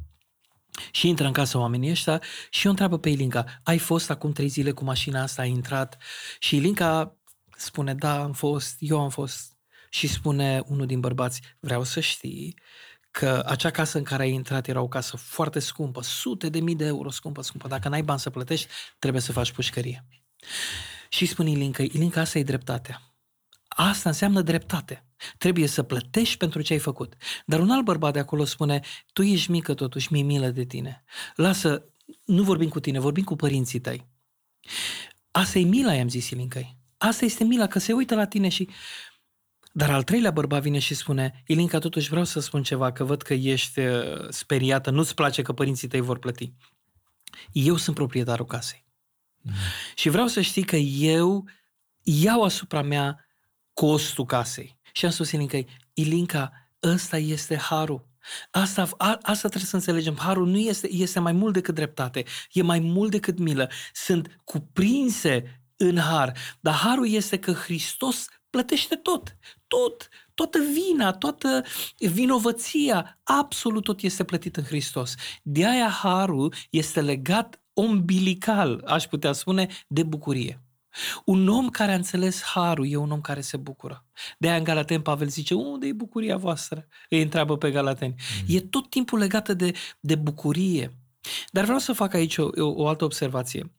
[0.90, 4.48] Și intră în casă oamenii ăștia și eu întreabă pe Ilinca, ai fost acum trei
[4.48, 5.96] zile cu mașina asta, ai intrat?
[6.38, 7.16] Și Ilinca
[7.56, 9.52] spune, da, am fost, eu am fost.
[9.90, 12.58] Și spune unul din bărbați, vreau să știi
[13.14, 16.74] că acea casă în care ai intrat era o casă foarte scumpă, sute de mii
[16.74, 17.68] de euro scumpă, scumpă.
[17.68, 20.04] Dacă n-ai bani să plătești, trebuie să faci pușcărie.
[21.08, 23.14] Și spune Ilinca, Ilinca, asta e dreptatea.
[23.68, 25.06] Asta înseamnă dreptate.
[25.38, 27.14] Trebuie să plătești pentru ce ai făcut.
[27.46, 28.80] Dar un alt bărbat de acolo spune,
[29.12, 31.04] tu ești mică totuși, mi-e milă de tine.
[31.34, 31.84] Lasă,
[32.24, 34.08] nu vorbim cu tine, vorbim cu părinții tăi.
[35.30, 36.78] Asta e mila, i-am zis Ilincăi.
[36.96, 38.68] Asta este mila, că se uită la tine și...
[39.76, 43.22] Dar al treilea bărbat vine și spune, Ilinca, totuși vreau să spun ceva, că văd
[43.22, 46.52] că ești uh, speriată, nu-ți place că părinții tăi vor plăti.
[47.52, 48.84] Eu sunt proprietarul casei.
[49.40, 49.52] Mm.
[49.94, 51.48] Și vreau să știi că eu
[52.02, 53.28] iau asupra mea
[53.72, 54.78] costul casei.
[54.92, 55.58] Și am spus Ilinca,
[55.94, 58.08] Ilinca, ăsta este harul.
[58.50, 60.16] Asta, a, asta trebuie să înțelegem.
[60.18, 63.70] Harul nu este, este mai mult decât dreptate, e mai mult decât milă.
[63.92, 66.36] Sunt cuprinse în har.
[66.60, 69.36] Dar harul este că Hristos plătește tot.
[69.66, 70.08] Tot.
[70.34, 71.64] Toată vina, toată
[71.98, 75.14] vinovăția, absolut tot este plătit în Hristos.
[75.42, 80.62] De aia harul este legat umbilical, aș putea spune, de bucurie.
[81.24, 84.04] Un om care a înțeles harul e un om care se bucură.
[84.38, 86.86] De aia în Galaten Pavel zice, unde e bucuria voastră?
[87.08, 88.14] Îi întreabă pe Galateni.
[88.48, 88.54] Mm.
[88.56, 90.98] E tot timpul legată de, de bucurie.
[91.50, 93.72] Dar vreau să fac aici o, o altă observație.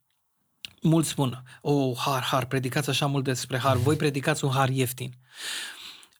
[0.81, 4.69] Mulți spun, o, oh, har, har, predicați așa mult despre har, voi predicați un har
[4.69, 5.13] ieftin.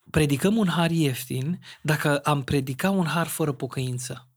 [0.10, 4.28] Predicăm un har ieftin dacă am predicat un har fără pocăință.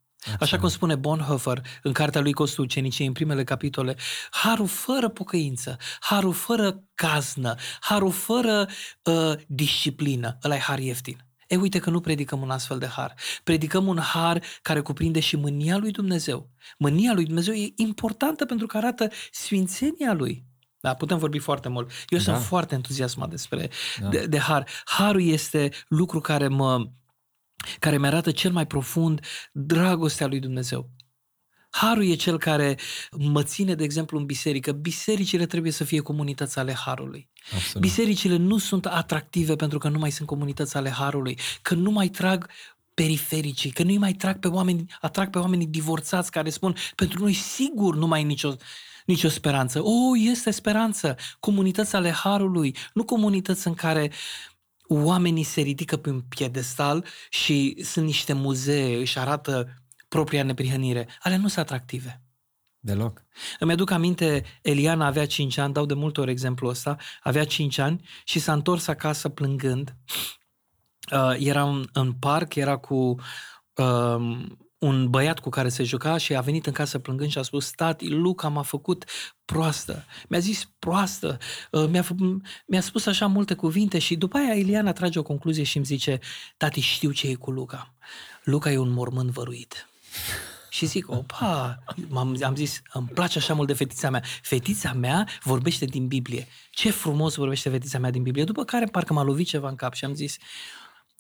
[0.41, 3.97] Așa cum spune Bonhoeffer în cartea lui Costul Ucenicii, în primele capitole,
[4.31, 8.69] harul fără pocăință, harul fără caznă, harul fără
[9.03, 11.28] uh, disciplină, ăla e har ieftin.
[11.49, 13.15] E, uite că nu predicăm un astfel de har.
[13.45, 16.51] Predicăm un har care cuprinde și mânia lui Dumnezeu.
[16.79, 20.45] Mânia lui Dumnezeu e importantă pentru că arată sfințenia lui.
[20.81, 21.91] Da, putem vorbi foarte mult.
[22.09, 22.25] Eu da.
[22.25, 24.09] sunt foarte entuziasmat despre da.
[24.09, 24.69] de, de har.
[24.85, 26.91] Harul este lucru care mă
[27.79, 29.21] care mi-arată cel mai profund
[29.53, 30.91] dragostea lui Dumnezeu.
[31.81, 32.79] Harul e cel care
[33.11, 34.73] mă ține, de exemplu, în biserică.
[34.73, 37.29] Bisericile trebuie să fie comunități ale Harului.
[37.55, 37.87] Absolut.
[37.87, 42.09] Bisericile nu sunt atractive pentru că nu mai sunt comunități ale Harului, că nu mai
[42.09, 42.49] trag
[42.95, 47.33] perifericii, că nu mai trag pe oameni, atrag pe oamenii divorțați care spun pentru noi
[47.33, 48.55] sigur nu mai e nicio,
[49.07, 49.81] nicio speranță.
[49.83, 51.17] O, oh, este speranță.
[51.41, 54.11] Comunități ale Harului, nu comunități în care
[54.89, 59.69] oamenii se ridică pe un piedestal și sunt niște muzee, își arată
[60.09, 61.09] propria neprihănire.
[61.21, 62.23] Ale nu sunt atractive.
[62.81, 63.25] Deloc.
[63.59, 67.79] Îmi aduc aminte, Eliana avea 5 ani, dau de multe ori exemplul ăsta, avea 5
[67.79, 69.97] ani și s-a întors acasă plângând.
[71.13, 73.15] Uh, era în, în parc, era cu
[73.75, 74.47] uh,
[74.79, 77.71] un băiat cu care se juca și a venit în casă plângând și a spus,
[77.71, 79.05] tati, Luca m-a făcut
[79.45, 80.05] proastă.
[80.29, 81.39] Mi-a zis proastă,
[81.71, 82.07] uh, mi-a,
[82.67, 86.19] mi-a spus așa multe cuvinte și după aia Iliana trage o concluzie și îmi zice,
[86.57, 87.95] tati, știu ce e cu Luca.
[88.45, 89.89] Luca e un mormânt văruit.
[90.69, 91.83] Și zic, opa,
[92.15, 94.23] am am zis, îmi place așa mult de fetița mea.
[94.43, 96.47] Fetița mea vorbește din Biblie.
[96.71, 98.45] Ce frumos vorbește fetița mea din Biblie.
[98.45, 100.37] După care parcă m-a lovit ceva în cap și am zis,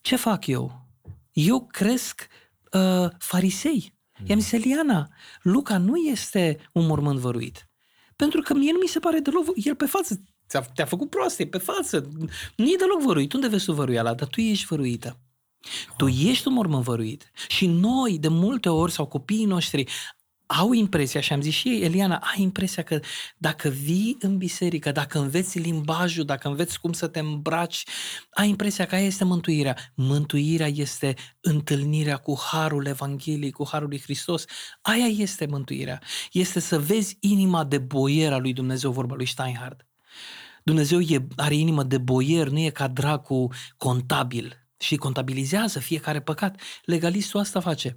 [0.00, 0.86] ce fac eu?
[1.32, 2.26] Eu cresc
[2.72, 3.94] uh, farisei.
[4.18, 4.26] Mm.
[4.28, 5.08] I-am zis, Eliana,
[5.42, 7.68] Luca nu este un mormânt văruit.
[8.16, 11.44] Pentru că mie nu mi se pare deloc, el pe față te-a, te-a făcut proastă,
[11.44, 12.08] pe față,
[12.56, 13.32] nu e deloc văruit.
[13.32, 14.14] Unde vezi tu văruiala?
[14.14, 15.18] Dar tu ești văruită.
[15.96, 17.30] Tu ești un mormânt văruit.
[17.48, 19.84] Și noi, de multe ori, sau copiii noștri,
[20.48, 23.00] au impresia, și am zis și ei, Eliana, ai impresia că
[23.36, 27.84] dacă vii în biserică, dacă înveți limbajul, dacă înveți cum să te îmbraci,
[28.30, 29.76] ai impresia că aia este mântuirea.
[29.94, 34.44] Mântuirea este întâlnirea cu Harul Evangheliei, cu Harul lui Hristos.
[34.80, 36.02] Aia este mântuirea.
[36.32, 39.86] Este să vezi inima de boier a lui Dumnezeu, vorba lui Steinhardt.
[40.62, 46.60] Dumnezeu e, are inimă de boier, nu e ca dracu contabil și contabilizează fiecare păcat.
[46.84, 47.96] Legalistul asta face.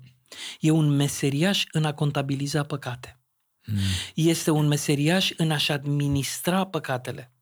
[0.59, 3.21] E un meseriaș în a contabiliza păcate.
[3.65, 3.77] Mm.
[4.15, 7.33] Este un meseriaș în a-și administra păcatele.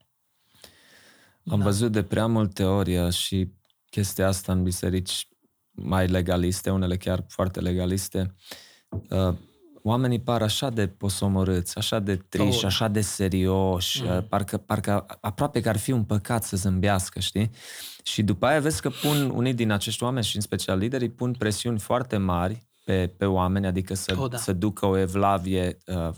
[1.45, 1.63] Am da.
[1.63, 3.51] văzut de prea multe ori și
[3.89, 5.27] chestia asta în biserici
[5.71, 8.35] mai legaliste, unele chiar foarte legaliste.
[9.81, 12.65] Uh, oamenii par așa de posomorâți, așa de triși, oh.
[12.65, 14.25] așa de serioși, mm.
[14.29, 17.49] parcă, parcă aproape că ar fi un păcat să zâmbească, știi?
[18.03, 21.33] Și după aia vezi că pun unii din acești oameni și în special liderii pun
[21.33, 24.37] presiuni foarte mari pe, pe oameni, adică să, oh, da.
[24.37, 26.09] să ducă o evlavie uh,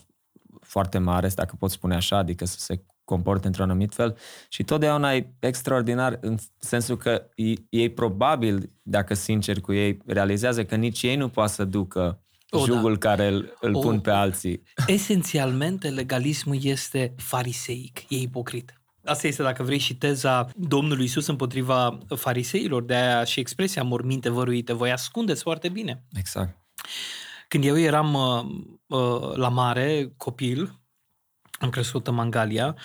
[0.61, 4.17] foarte mare, dacă pot spune așa, adică să se comporte într-un anumit fel
[4.49, 10.65] și totdeauna e extraordinar în sensul că ei, ei probabil, dacă sincer cu ei, realizează
[10.65, 12.65] că nici ei nu poate să ducă o, da.
[12.65, 13.09] jugul da.
[13.09, 14.63] care îl, îl o, pun pe alții.
[14.87, 18.81] Esențialmente, legalismul este fariseic, e ipocrit.
[19.05, 24.29] Asta este, dacă vrei, și teza Domnului Isus împotriva fariseilor, de aia și expresia morminte
[24.29, 24.73] văruite.
[24.73, 26.03] Voi ascundeți foarte bine.
[26.13, 26.57] Exact.
[27.47, 28.43] Când eu eram uh,
[28.99, 30.79] uh, la mare, copil,
[31.59, 32.75] am crescut în Mangalia,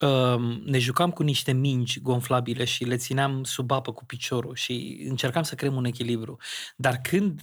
[0.00, 5.04] uh, ne jucam cu niște mingi gonflabile și le țineam sub apă cu piciorul și
[5.08, 6.36] încercam să creăm un echilibru.
[6.76, 7.42] Dar când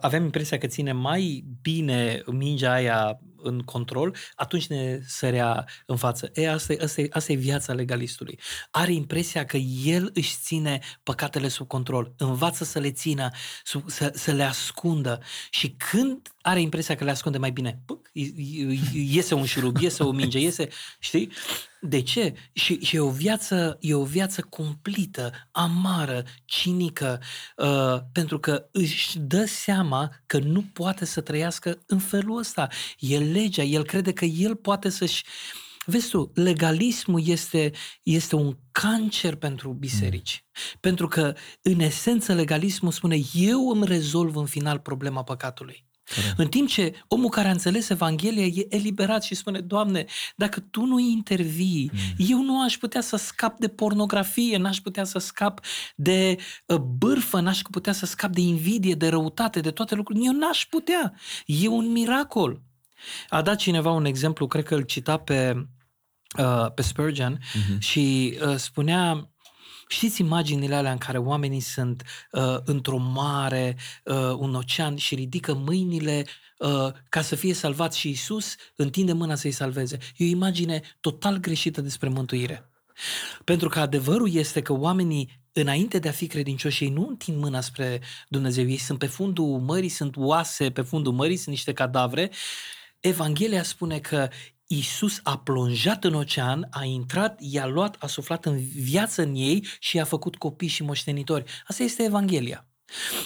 [0.00, 6.30] aveam impresia că ține mai bine mingea aia în control, atunci ne sărea în față.
[6.34, 8.38] E, asta, e, asta, e, asta e viața legalistului.
[8.70, 13.30] Are impresia că el își ține păcatele sub control, învață să le țină,
[13.86, 18.10] să, să le ascundă și când are impresia că le ascunde mai bine, păc,
[18.92, 21.30] iese un șurub, iese o minge, iese, știi?
[21.80, 22.34] De ce?
[22.52, 27.20] Și, și e, o viață, e o viață cumplită, amară, cinică,
[27.56, 32.68] uh, pentru că își dă seama că nu poate să trăiască în felul ăsta.
[32.98, 35.24] El legea, el crede că el poate să-și...
[35.86, 40.44] Vezi tu, legalismul este, este un cancer pentru biserici.
[40.44, 40.78] Mm.
[40.80, 45.87] Pentru că, în esență, legalismul spune, eu îmi rezolv în final problema păcatului.
[46.14, 46.38] Corect.
[46.38, 50.04] În timp ce omul care a înțeles Evanghelia e eliberat și spune, Doamne,
[50.36, 52.26] dacă Tu nu intervii, mm.
[52.28, 55.60] eu nu aș putea să scap de pornografie, n-aș putea să scap
[55.96, 60.26] de uh, bârfă, n-aș putea să scap de invidie, de răutate, de toate lucrurile.
[60.26, 61.14] Eu n-aș putea.
[61.46, 62.62] E un miracol.
[63.28, 65.68] A dat cineva un exemplu, cred că îl cita pe,
[66.38, 67.78] uh, pe Spurgeon uh-huh.
[67.78, 69.30] și uh, spunea
[69.88, 75.54] Știți imaginile alea în care oamenii sunt uh, într-o mare, uh, un ocean și ridică
[75.54, 76.24] mâinile
[76.58, 79.98] uh, ca să fie salvați și Isus întinde mâna să-i salveze.
[80.16, 82.70] E o imagine total greșită despre mântuire.
[83.44, 87.60] Pentru că adevărul este că oamenii, înainte de a fi credincioși, ei nu întind mâna
[87.60, 88.68] spre Dumnezeu.
[88.68, 92.30] Ei sunt pe fundul mării, sunt oase pe fundul mării, sunt niște cadavre.
[93.00, 94.28] Evanghelia spune că
[94.70, 99.66] Isus a plonjat în ocean, a intrat, i-a luat, a suflat în viață în ei
[99.78, 101.44] și i-a făcut copii și moștenitori.
[101.66, 102.66] Asta este Evanghelia.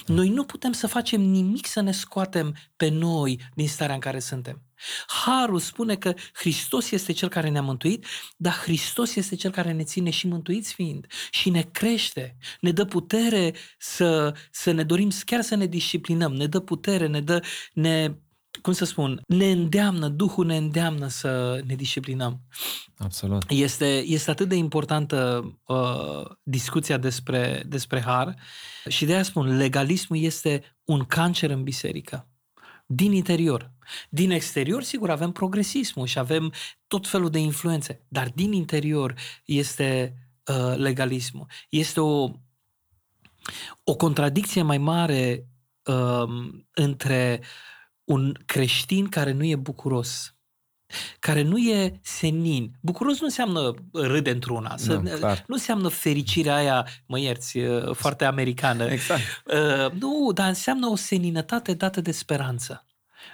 [0.05, 4.19] Noi nu putem să facem nimic să ne scoatem pe noi din starea în care
[4.19, 4.61] suntem.
[5.07, 8.05] Harul spune că Hristos este Cel care ne-a mântuit,
[8.37, 12.85] dar Hristos este Cel care ne ține și mântuiți fiind și ne crește, ne dă
[12.85, 18.15] putere să, să ne dorim chiar să ne disciplinăm, ne dă putere, ne dă, ne
[18.63, 22.41] cum să spun, ne îndeamnă, Duhul ne îndeamnă să ne disciplinăm.
[22.97, 23.43] Absolut.
[23.49, 28.35] Este, este atât de importantă uh, discuția despre, despre har
[28.87, 32.27] și de aia spun, legalismul este un cancer în biserică.
[32.85, 33.71] Din interior.
[34.09, 36.53] Din exterior, sigur, avem progresismul și avem
[36.87, 39.13] tot felul de influențe, dar din interior
[39.45, 41.47] este uh, legalismul.
[41.69, 42.31] Este o,
[43.83, 45.47] o contradicție mai mare
[45.83, 47.71] uh, între uh,
[48.03, 50.35] un creștin care nu e bucuros,
[51.19, 52.71] care nu e senin.
[52.81, 58.25] Bucuros nu înseamnă râde într-una, să, nu, nu înseamnă fericirea aia, mă ierți, uh, foarte
[58.25, 58.83] americană.
[58.83, 59.21] Exact.
[59.45, 62.85] Uh, nu, dar înseamnă o seninătate dată de speranță.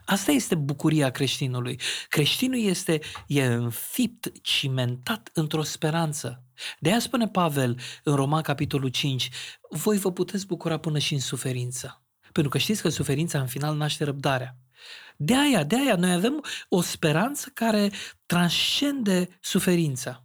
[0.06, 1.80] Asta este bucuria creștinului.
[2.08, 6.44] Creștinul este e înfipt, cimentat într-o speranță.
[6.80, 9.30] De aia spune Pavel în Roman capitolul 5,
[9.70, 12.04] voi vă puteți bucura până și în suferință.
[12.40, 14.56] Pentru că știți că suferința în final naște răbdarea.
[15.18, 17.92] De aia, de aia, noi avem o speranță care
[18.26, 20.24] transcende suferința.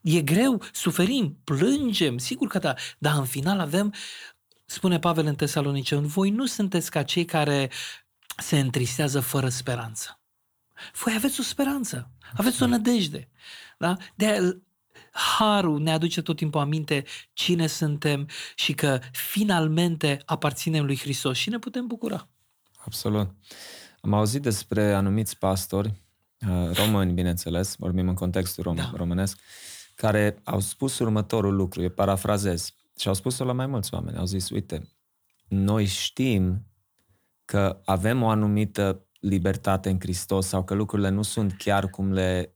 [0.00, 3.94] E greu, suferim, plângem, sigur că da, dar în final avem,
[4.64, 7.70] spune Pavel în Tesalonice, voi nu sunteți ca cei care
[8.36, 10.20] se întristează fără speranță.
[11.02, 13.28] Voi aveți o speranță, aveți o nădejde.
[13.78, 13.96] Da?
[14.14, 14.40] De aia,
[15.16, 21.48] Harul ne aduce tot timpul aminte cine suntem și că finalmente aparținem lui Hristos și
[21.48, 22.28] ne putem bucura.
[22.84, 23.30] Absolut.
[24.00, 26.02] Am auzit despre anumiți pastori,
[26.48, 28.92] uh, români, bineînțeles, vorbim în contextul rom- da.
[28.94, 29.38] românesc,
[29.94, 34.16] care au spus următorul lucru, eu parafrazez, și au spus-o la mai mulți oameni.
[34.16, 34.88] Au zis, uite,
[35.48, 36.66] noi știm
[37.44, 42.50] că avem o anumită libertate în Hristos sau că lucrurile nu sunt chiar cum le
[42.50, 42.55] uh,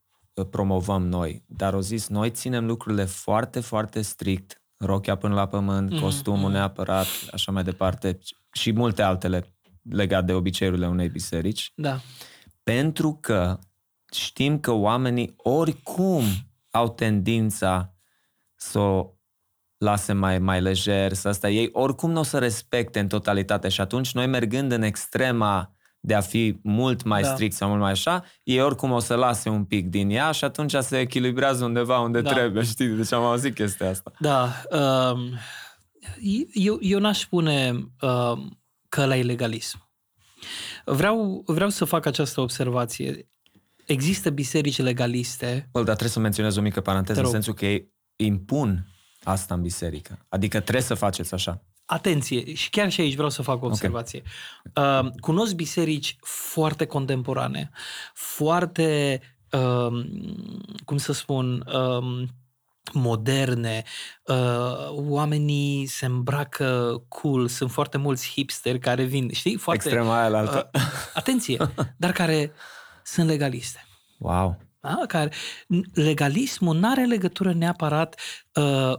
[0.50, 1.44] promovăm noi.
[1.46, 6.00] Dar au zis, noi ținem lucrurile foarte, foarte strict, rochia până la pământ, mm-hmm.
[6.00, 6.52] costumul mm-hmm.
[6.52, 8.18] neapărat, așa mai departe,
[8.52, 11.72] și multe altele legat de obiceiurile unei biserici.
[11.74, 12.00] Da.
[12.62, 13.58] Pentru că
[14.12, 16.22] știm că oamenii oricum
[16.70, 17.94] au tendința
[18.54, 19.14] să o
[19.78, 23.80] lase mai, mai lejer, să asta ei oricum nu o să respecte în totalitate și
[23.80, 27.32] atunci noi mergând în extrema de a fi mult mai da.
[27.32, 30.44] strict sau mult mai așa, ei oricum o să lase un pic din ea și
[30.44, 32.30] atunci se echilibrează undeva unde da.
[32.32, 32.86] trebuie, știi?
[32.86, 34.12] Deci am auzit chestia asta.
[34.18, 34.62] Da.
[34.70, 35.38] Um,
[36.52, 39.88] eu, eu n-aș spune um, că la ilegalism.
[40.84, 43.28] Vreau, vreau să fac această observație.
[43.86, 45.68] Există biserici legaliste.
[45.72, 48.86] Bă, dar trebuie să menționez o mică paranteză, în sensul că ei impun
[49.22, 50.26] asta în biserică.
[50.28, 51.64] Adică trebuie să faceți așa.
[51.92, 54.22] Atenție, și chiar și aici vreau să fac o observație.
[54.76, 55.00] Okay.
[55.00, 57.70] Uh, cunosc biserici foarte contemporane,
[58.14, 60.06] foarte, uh,
[60.84, 62.28] cum să spun, uh,
[62.92, 63.82] moderne,
[64.24, 69.56] uh, oamenii se îmbracă cool, sunt foarte mulți hipsteri care vin, știi?
[69.56, 70.62] Foarte, Extrema aia uh,
[71.14, 71.56] Atenție,
[71.96, 72.52] dar care
[73.02, 73.86] sunt legaliste.
[74.18, 74.58] Wow!
[74.80, 75.00] Da?
[75.08, 75.32] Care,
[75.92, 78.20] legalismul nu are legătură neapărat
[78.54, 78.96] uh, Uh,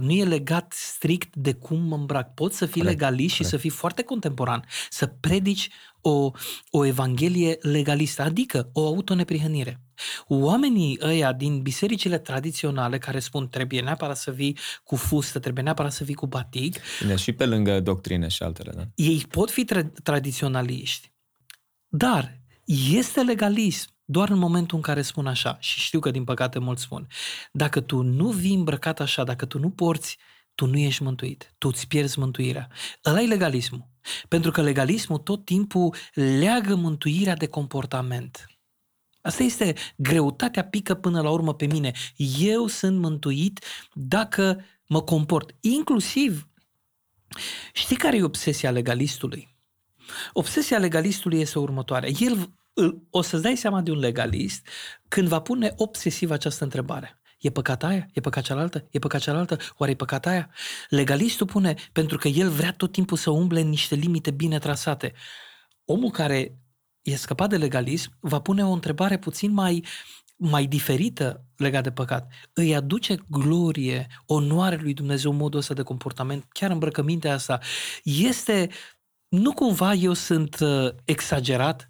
[0.00, 2.34] nu e legat strict de cum mă îmbrac.
[2.34, 5.68] Poți să fii legalist și să fii foarte contemporan, să predici
[6.00, 6.30] o,
[6.70, 9.80] o evanghelie legalistă, adică o autoneprihănire.
[10.26, 15.92] Oamenii ăia din bisericile tradiționale care spun trebuie neapărat să vii cu fustă, trebuie neapărat
[15.92, 16.80] să vii cu batic.
[17.00, 18.82] Bine, și pe lângă doctrine și altele, da?
[18.94, 21.12] Ei pot fi tra- tradiționaliști,
[21.88, 22.40] dar
[22.92, 26.82] este legalism doar în momentul în care spun așa, și știu că din păcate mulți
[26.82, 27.06] spun,
[27.52, 30.18] dacă tu nu vii îmbrăcat așa, dacă tu nu porți,
[30.54, 32.68] tu nu ești mântuit, tu îți pierzi mântuirea.
[33.04, 33.88] Ăla e legalismul.
[34.28, 38.46] Pentru că legalismul tot timpul leagă mântuirea de comportament.
[39.20, 41.92] Asta este greutatea pică până la urmă pe mine.
[42.38, 45.56] Eu sunt mântuit dacă mă comport.
[45.60, 46.48] Inclusiv,
[47.72, 49.56] știi care e obsesia legalistului?
[50.32, 52.10] Obsesia legalistului este următoarea.
[52.18, 52.50] El
[53.10, 54.66] o să-ți dai seama de un legalist
[55.08, 57.20] când va pune obsesiv această întrebare.
[57.40, 58.06] E păcat aia?
[58.12, 58.86] E păcat cealaltă?
[58.90, 59.56] E păcat cealaltă?
[59.76, 60.50] Oare e păcat aia?
[60.88, 65.12] Legalistul pune, pentru că el vrea tot timpul să umble în niște limite bine trasate.
[65.84, 66.58] Omul care
[67.02, 69.84] e scăpat de legalism va pune o întrebare puțin mai,
[70.36, 72.32] mai diferită legat de păcat.
[72.52, 77.58] Îi aduce glorie, onoare lui Dumnezeu modul ăsta de comportament, chiar îmbrăcămintea asta.
[78.04, 78.68] Este,
[79.28, 81.89] nu cumva eu sunt uh, exagerat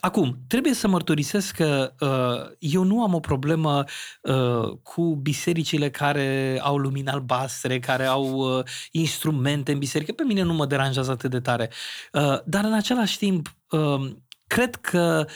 [0.00, 3.84] Acum, trebuie să mărturisesc că uh, eu nu am o problemă
[4.22, 10.12] uh, cu bisericile care au lumini albastre, care au uh, instrumente în biserică.
[10.12, 11.70] Pe mine nu mă deranjează atât de tare.
[12.12, 14.10] Uh, dar în același timp, uh,
[14.46, 15.26] cred că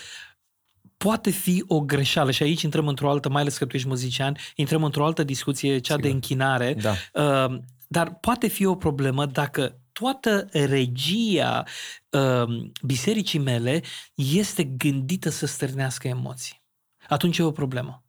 [0.96, 4.36] poate fi o greșeală și aici intrăm într-o altă, mai ales că tu ești muzician,
[4.54, 6.00] intrăm într-o altă discuție, cea Sigur.
[6.00, 6.92] de închinare, da.
[7.22, 7.58] uh,
[7.88, 11.64] dar poate fi o problemă dacă toată regia
[12.10, 13.82] uh, bisericii mele
[14.14, 16.62] este gândită să stârnească emoții.
[17.08, 18.04] Atunci e o problemă.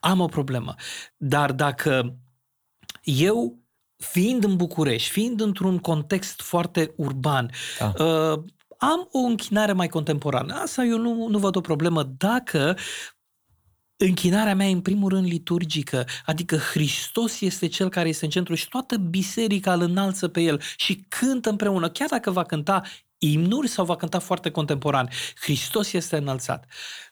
[0.00, 0.74] Am o problemă.
[1.16, 2.16] Dar dacă
[3.02, 3.58] eu
[3.96, 8.04] fiind în București, fiind într-un context foarte urban, da.
[8.04, 8.42] uh,
[8.78, 10.54] am o închinare mai contemporană.
[10.54, 12.76] Asta eu nu, nu văd o problemă dacă
[13.96, 18.54] închinarea mea e în primul rând liturgică, adică Hristos este cel care este în centru
[18.54, 22.82] și toată biserica îl înalță pe el și cântă împreună, chiar dacă va cânta
[23.18, 25.08] imnuri sau va cânta foarte contemporan.
[25.40, 26.66] Hristos este înălțat.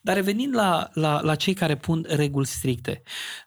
[0.04, 3.02] Dar revenind la, la, la cei care pun reguli stricte,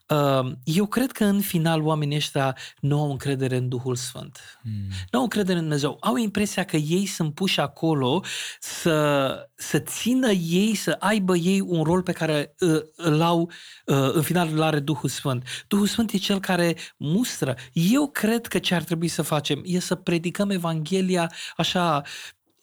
[0.07, 4.59] uh, eu cred că în final oamenii ăștia nu au încredere în Duhul Sfânt.
[4.61, 4.71] Hmm.
[5.11, 5.97] Nu au încredere în Dumnezeu.
[5.99, 8.23] Au impresia că ei sunt puși acolo
[8.59, 13.51] să, să țină ei, să aibă ei un rol pe care uh, îl au,
[13.85, 15.47] uh, în final îl are Duhul Sfânt.
[15.67, 17.55] Duhul Sfânt e cel care mustră.
[17.73, 22.03] Eu cred că ce ar trebui să facem e să predicăm Evanghelia așa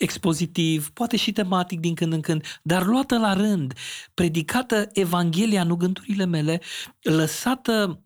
[0.03, 3.72] expozitiv, poate și tematic din când în când, dar luată la rând,
[4.14, 6.61] predicată Evanghelia, nu gândurile mele,
[7.00, 8.03] lăsată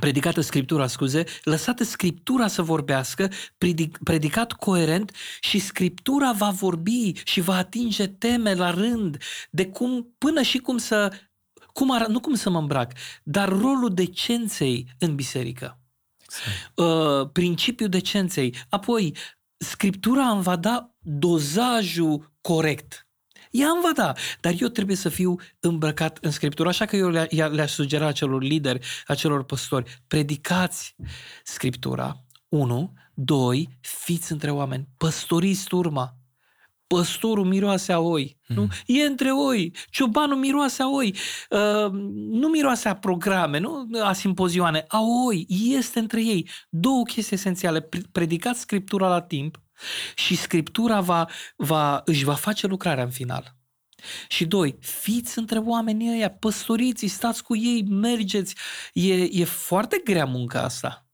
[0.00, 7.40] predicată Scriptura, scuze, lăsată Scriptura să vorbească, predic, predicat coerent și Scriptura va vorbi și
[7.40, 9.16] va atinge teme la rând
[9.50, 11.12] de cum, până și cum să,
[11.72, 15.78] cum ar, nu cum să mă îmbrac, dar rolul decenței în biserică.
[16.22, 16.72] Exact.
[16.74, 18.54] Uh, principiul decenței.
[18.68, 19.16] Apoi,
[19.58, 23.08] Scriptura îmi va da dozajul corect.
[23.50, 26.68] Ea îmi va da, dar eu trebuie să fiu îmbrăcat în Scriptură.
[26.68, 30.96] Așa că eu le- le-aș sugera acelor lideri, acelor păstori, predicați
[31.44, 36.17] Scriptura, unu, doi, fiți între oameni, păstoriți turma.
[36.88, 38.56] Păstorul miroase a oi, mm.
[38.56, 38.68] nu?
[38.86, 39.74] E între oi.
[39.90, 41.14] Ciobanul miroase a oi.
[41.50, 45.46] Uh, nu miroase a programe, nu a simpozioane, a oi.
[45.48, 46.48] Este între ei.
[46.68, 47.88] Două chestii esențiale.
[48.12, 49.60] Predicați Scriptura la timp
[50.14, 53.56] și Scriptura va, va, își va face lucrarea în final.
[54.28, 58.54] Și doi, fiți între oamenii ăia, păstoriți, stați cu ei, mergeți.
[58.92, 61.07] E, e foarte grea munca asta.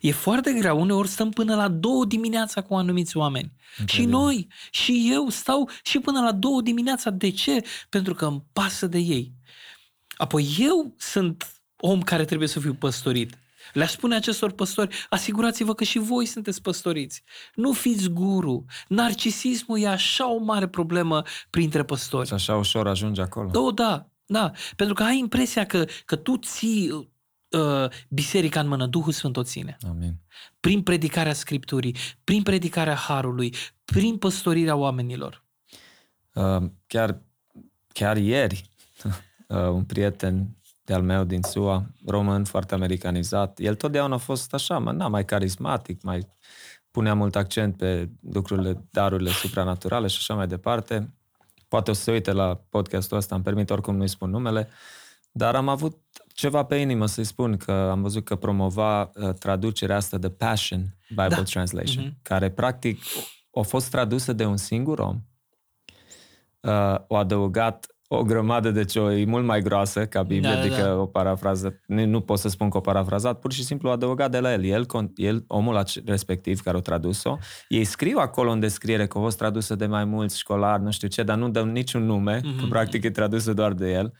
[0.00, 0.74] E foarte grea.
[0.74, 3.52] Uneori stăm până la două dimineața cu anumiți oameni.
[3.78, 4.04] Înțeleg.
[4.04, 7.10] Și noi, și eu stau și până la două dimineața.
[7.10, 7.64] De ce?
[7.88, 9.32] Pentru că îmi pasă de ei.
[10.16, 13.38] Apoi eu sunt om care trebuie să fiu păstorit.
[13.72, 17.22] Le-aș spune acestor păstori, asigurați-vă că și voi sunteți păstoriți.
[17.54, 18.64] Nu fiți guru.
[18.88, 22.26] Narcisismul e așa o mare problemă printre păstori.
[22.26, 23.50] Și așa ușor ajunge acolo.
[23.54, 24.50] Oh, da, da.
[24.76, 27.06] Pentru că ai impresia că, că tu ții uh,
[28.08, 29.76] biserica în mână, Duhul Sfânt o ține.
[29.88, 30.16] Amin.
[30.60, 35.44] Prin predicarea Scripturii, prin predicarea Harului, prin păstorirea oamenilor.
[36.34, 37.20] Uh, chiar,
[37.92, 38.70] chiar ieri,
[39.48, 43.58] uh, un prieten de-al meu din SUA, român, foarte americanizat.
[43.58, 46.28] El totdeauna a fost așa, mă, na, mai carismatic, mai
[46.90, 51.14] punea mult accent pe lucrurile, darurile supranaturale și așa mai departe.
[51.68, 54.68] Poate o să se uite la podcastul ăsta, îmi permit oricum nu-i spun numele,
[55.36, 55.96] dar am avut
[56.34, 60.96] ceva pe inimă să-i spun, că am văzut că promova uh, traducerea asta de Passion
[61.08, 61.42] Bible da.
[61.42, 62.22] Translation, mm-hmm.
[62.22, 63.02] care practic
[63.52, 65.20] a fost tradusă de un singur om.
[66.60, 70.60] Uh, o adăugat o grămadă de cioi, e mult mai groasă ca Biblia, da, da,
[70.60, 70.94] adică da.
[70.94, 74.30] o parafrază, nu, nu pot să spun că o parafrazat, pur și simplu o adăugat
[74.30, 74.64] de la el.
[74.64, 79.38] El, el omul respectiv care o tradus-o, ei scriu acolo în descriere că a fost
[79.38, 82.60] tradusă de mai mulți școlari, nu știu ce, dar nu dăm niciun nume, mm-hmm.
[82.60, 84.12] că practic e tradusă doar de el.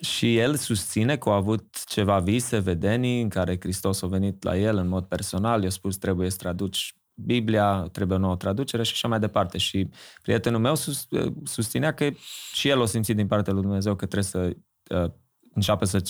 [0.00, 4.56] Și el susține că a avut ceva vise, vedenii, în care Hristos a venit la
[4.56, 8.92] el în mod personal, i-a spus trebuie să traduci Biblia, trebuie o nouă traducere și
[8.94, 9.58] așa mai departe.
[9.58, 9.88] Și
[10.22, 11.06] prietenul meu sus,
[11.44, 12.10] susținea că
[12.52, 14.56] și el o simțit din partea lui Dumnezeu că trebuie să
[15.02, 15.10] uh,
[15.54, 16.02] înceapă să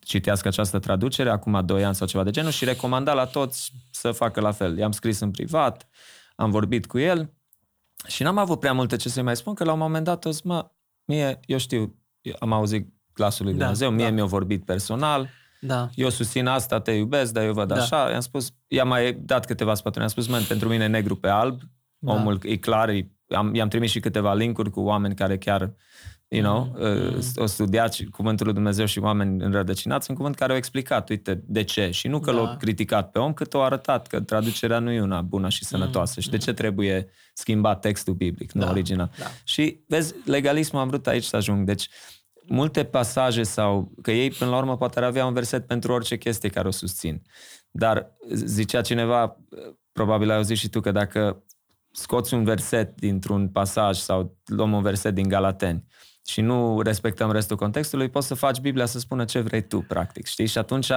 [0.00, 4.12] citească această traducere, acum doi ani sau ceva de genul, și recomanda la toți să
[4.12, 4.78] facă la fel.
[4.78, 5.88] I-am scris în privat,
[6.36, 7.34] am vorbit cu el
[8.06, 10.30] și n-am avut prea multe ce să-i mai spun, că la un moment dat o
[10.30, 10.70] zis, mă,
[11.04, 11.98] mie, eu știu,
[12.38, 14.10] am auzit glasul lui da, Dumnezeu, mie da.
[14.10, 15.28] mi-a vorbit personal,
[15.60, 15.88] da.
[15.94, 17.74] eu susțin asta, te iubesc, dar eu văd da.
[17.74, 18.10] așa.
[18.10, 21.60] I-am spus, i-am mai dat câteva sfaturi, i-am spus, man, pentru mine negru pe alb,
[21.98, 22.12] da.
[22.12, 25.74] omul e clar, e, am, i-am trimis și câteva linkuri cu oameni care chiar
[26.28, 27.16] you know, mm.
[27.16, 31.42] uh, o studiat cuvântul lui Dumnezeu și oameni înrădăcinați, un cuvânt care au explicat, uite,
[31.46, 31.90] de ce.
[31.90, 32.36] Și nu că da.
[32.36, 36.12] l-au criticat pe om, cât au arătat că traducerea nu e una bună și sănătoasă
[36.16, 36.22] mm.
[36.22, 38.70] și de ce trebuie schimbat textul biblic, nu da.
[38.70, 39.10] original.
[39.18, 39.26] Da.
[39.44, 41.66] Și, vezi, legalismul am vrut aici să ajung.
[41.66, 41.88] Deci,
[42.48, 46.16] multe pasaje sau, că ei până la urmă poate ar avea un verset pentru orice
[46.16, 47.22] chestie care o susțin.
[47.70, 49.36] Dar zicea cineva,
[49.92, 51.44] probabil ai auzit și tu, că dacă
[51.90, 55.84] scoți un verset dintr-un pasaj sau luăm un verset din Galateni
[56.26, 60.26] și nu respectăm restul contextului, poți să faci Biblia să spună ce vrei tu, practic,
[60.26, 60.46] știi?
[60.46, 60.90] Și atunci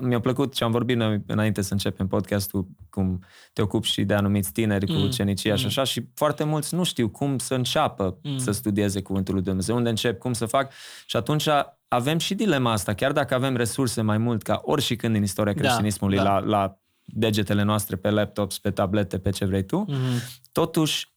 [0.00, 4.14] mi-a plăcut ce am vorbit noi înainte să începem podcastul, cum te ocupi și de
[4.14, 5.04] anumiți tineri cu mm.
[5.04, 5.56] ucenicia mm.
[5.56, 8.38] și așa, și foarte mulți nu știu cum să înceapă mm.
[8.38, 10.72] să studieze Cuvântul lui Dumnezeu, unde încep, cum să fac,
[11.06, 11.48] și atunci
[11.88, 15.60] avem și dilema asta, chiar dacă avem resurse mai mult ca oricând în istoria da,
[15.60, 16.38] creștinismului da, da.
[16.38, 20.42] La, la degetele noastre pe laptops, pe tablete, pe ce vrei tu, mm-hmm.
[20.52, 21.12] totuși,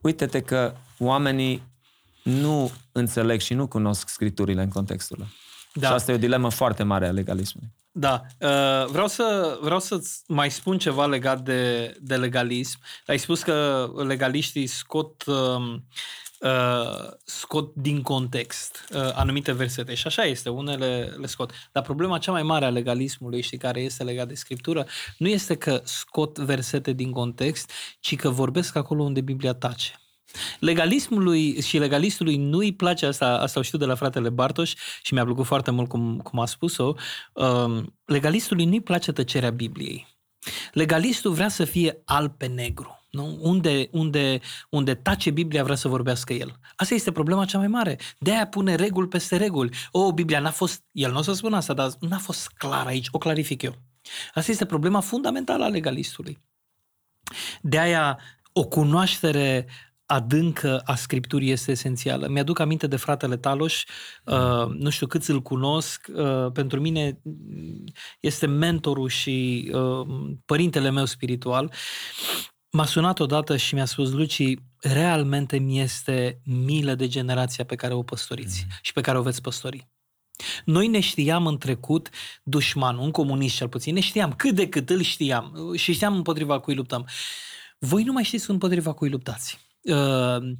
[0.00, 1.70] uite-te că oamenii
[2.22, 5.28] nu înțeleg și nu cunosc scripturile în contextul ăla.
[5.74, 5.86] Da.
[5.86, 7.70] Și asta e o dilemă foarte mare a legalismului.
[7.92, 8.22] Da.
[8.38, 12.78] Uh, vreau, să, vreau să mai spun ceva legat de, de legalism.
[13.06, 15.74] Ai spus că legaliștii scot, uh,
[16.40, 19.94] uh, scot din context uh, anumite versete.
[19.94, 21.52] Și așa este, unele le scot.
[21.72, 24.86] Dar problema cea mai mare a legalismului și care este legat de scriptură
[25.18, 27.70] nu este că scot versete din context,
[28.00, 30.01] ci că vorbesc acolo unde Biblia tace.
[30.58, 35.24] Legalismului și legalistului nu-i place asta, asta o știu de la fratele Bartoș și mi-a
[35.24, 36.94] plăcut foarte mult cum, cum a spus-o,
[37.32, 40.06] um, legalistului nu-i place tăcerea Bibliei.
[40.72, 43.06] Legalistul vrea să fie alb pe negru.
[43.10, 43.38] Nu?
[43.40, 46.58] Unde, unde, unde tace Biblia vrea să vorbească el.
[46.76, 47.98] Asta este problema cea mai mare.
[48.18, 49.76] De aia pune reguli peste reguli.
[49.90, 53.08] O, Biblia n-a fost, el nu o să spună asta, dar n-a fost clar aici,
[53.10, 53.74] o clarific eu.
[54.34, 56.38] Asta este problema fundamentală a legalistului.
[57.60, 58.18] De aia
[58.52, 59.66] o cunoaștere
[60.06, 62.28] adâncă a Scripturii este esențială.
[62.28, 63.84] Mi-aduc aminte de fratele Taloș,
[64.24, 67.20] uh, nu știu cât îl cunosc, uh, pentru mine
[68.20, 70.06] este mentorul și uh,
[70.44, 71.72] părintele meu spiritual.
[72.70, 74.42] M-a sunat odată și mi-a spus, Luci,
[74.80, 78.76] realmente mi este milă de generația pe care o păstoriți mm.
[78.82, 79.88] și pe care o veți păstori.
[80.64, 82.10] Noi ne știam în trecut
[82.42, 86.60] dușmanul, un comunist cel puțin, ne știam cât de cât îl știam și știam împotriva
[86.60, 87.08] cui luptăm.
[87.78, 89.61] Voi nu mai știți împotriva cui luptați.
[89.82, 90.56] Uh,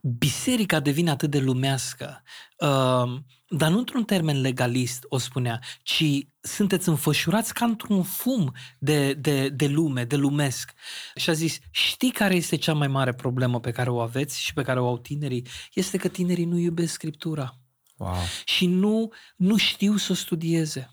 [0.00, 2.22] biserica devine atât de lumească,
[2.58, 6.04] uh, dar nu într-un termen legalist, o spunea, ci
[6.40, 10.72] sunteți înfășurați ca într-un fum de, de, de lume, de lumesc.
[11.14, 14.52] Și a zis, știi care este cea mai mare problemă pe care o aveți și
[14.52, 15.46] pe care o au tinerii?
[15.72, 17.58] Este că tinerii nu iubesc Scriptura.
[17.96, 18.14] Wow.
[18.44, 20.90] Și nu, nu știu să studieze.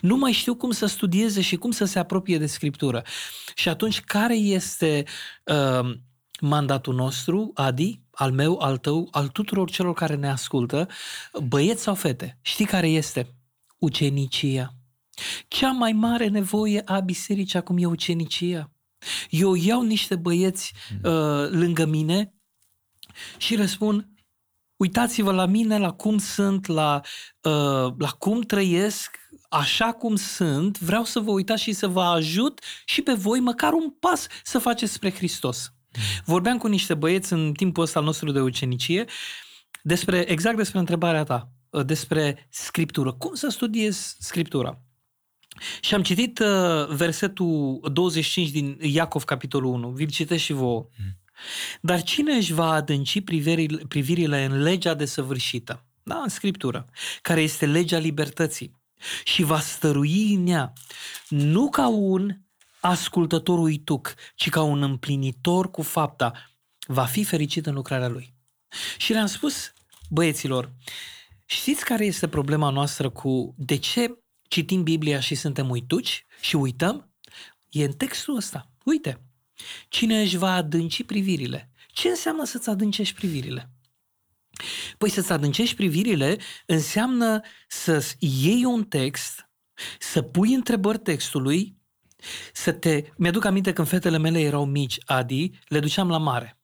[0.00, 3.02] Nu mai știu cum să studieze și cum să se apropie de Scriptură.
[3.54, 5.04] Și atunci, care este
[5.44, 5.90] uh,
[6.40, 10.88] mandatul nostru, Adi, al meu, al tău, al tuturor celor care ne ascultă,
[11.48, 13.34] băieți sau fete, știi care este?
[13.78, 14.74] Ucenicia.
[15.48, 18.72] Cea mai mare nevoie a bisericii acum e ucenicia.
[19.30, 21.12] Eu iau niște băieți mm.
[21.12, 22.34] uh, lângă mine
[23.36, 24.08] și răspund,
[24.76, 27.00] uitați-vă la mine, la cum sunt, la,
[27.42, 29.18] uh, la cum trăiesc,
[29.48, 33.72] așa cum sunt, vreau să vă uitați și să vă ajut și pe voi măcar
[33.72, 35.72] un pas să faceți spre Hristos.
[36.24, 39.04] Vorbeam cu niște băieți în timpul ăsta al nostru de ucenicie
[39.82, 43.12] despre, exact despre întrebarea ta, uh, despre scriptură.
[43.12, 44.80] Cum să studiez scriptura?
[45.80, 49.88] Și am citit uh, versetul 25 din Iacov, capitolul 1.
[49.90, 50.86] Vi-l citesc și vouă.
[50.98, 51.18] Mm.
[51.80, 56.88] Dar cine își va adânci privirile, privirile în legea desăvârșită, da, în Scriptură,
[57.22, 58.80] care este legea libertății,
[59.24, 60.72] și va stărui în ea,
[61.28, 62.36] nu ca un
[62.80, 66.32] ascultător uituc, ci ca un împlinitor cu fapta,
[66.86, 68.34] va fi fericit în lucrarea lui.
[68.98, 69.72] Și le-am spus
[70.08, 70.72] băieților,
[71.46, 74.18] știți care este problema noastră cu de ce
[74.48, 77.12] citim Biblia și suntem uituci și uităm?
[77.70, 78.70] E în textul ăsta.
[78.84, 79.20] Uite,
[79.88, 81.70] cine își va adânci privirile?
[81.92, 83.70] Ce înseamnă să-ți adâncești privirile?
[84.98, 89.50] Păi să-ți adâncești privirile înseamnă să iei un text,
[89.98, 91.79] să pui întrebări textului
[92.52, 93.02] să te...
[93.16, 96.58] Mi-aduc aminte când fetele mele erau mici, Adi, le duceam la mare.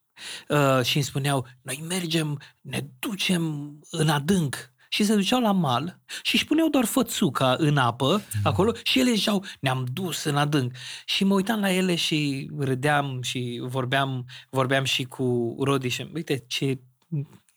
[0.48, 4.74] Uh, și îmi spuneau, noi mergem, ne ducem în adânc.
[4.88, 8.40] Și se duceau la mal și își puneau doar fățuca în apă mm.
[8.42, 10.72] acolo și ele ziceau, ne-am dus în adânc.
[11.04, 16.44] Și mă uitam la ele și râdeam și vorbeam, vorbeam și cu Rodi și uite
[16.46, 16.78] ce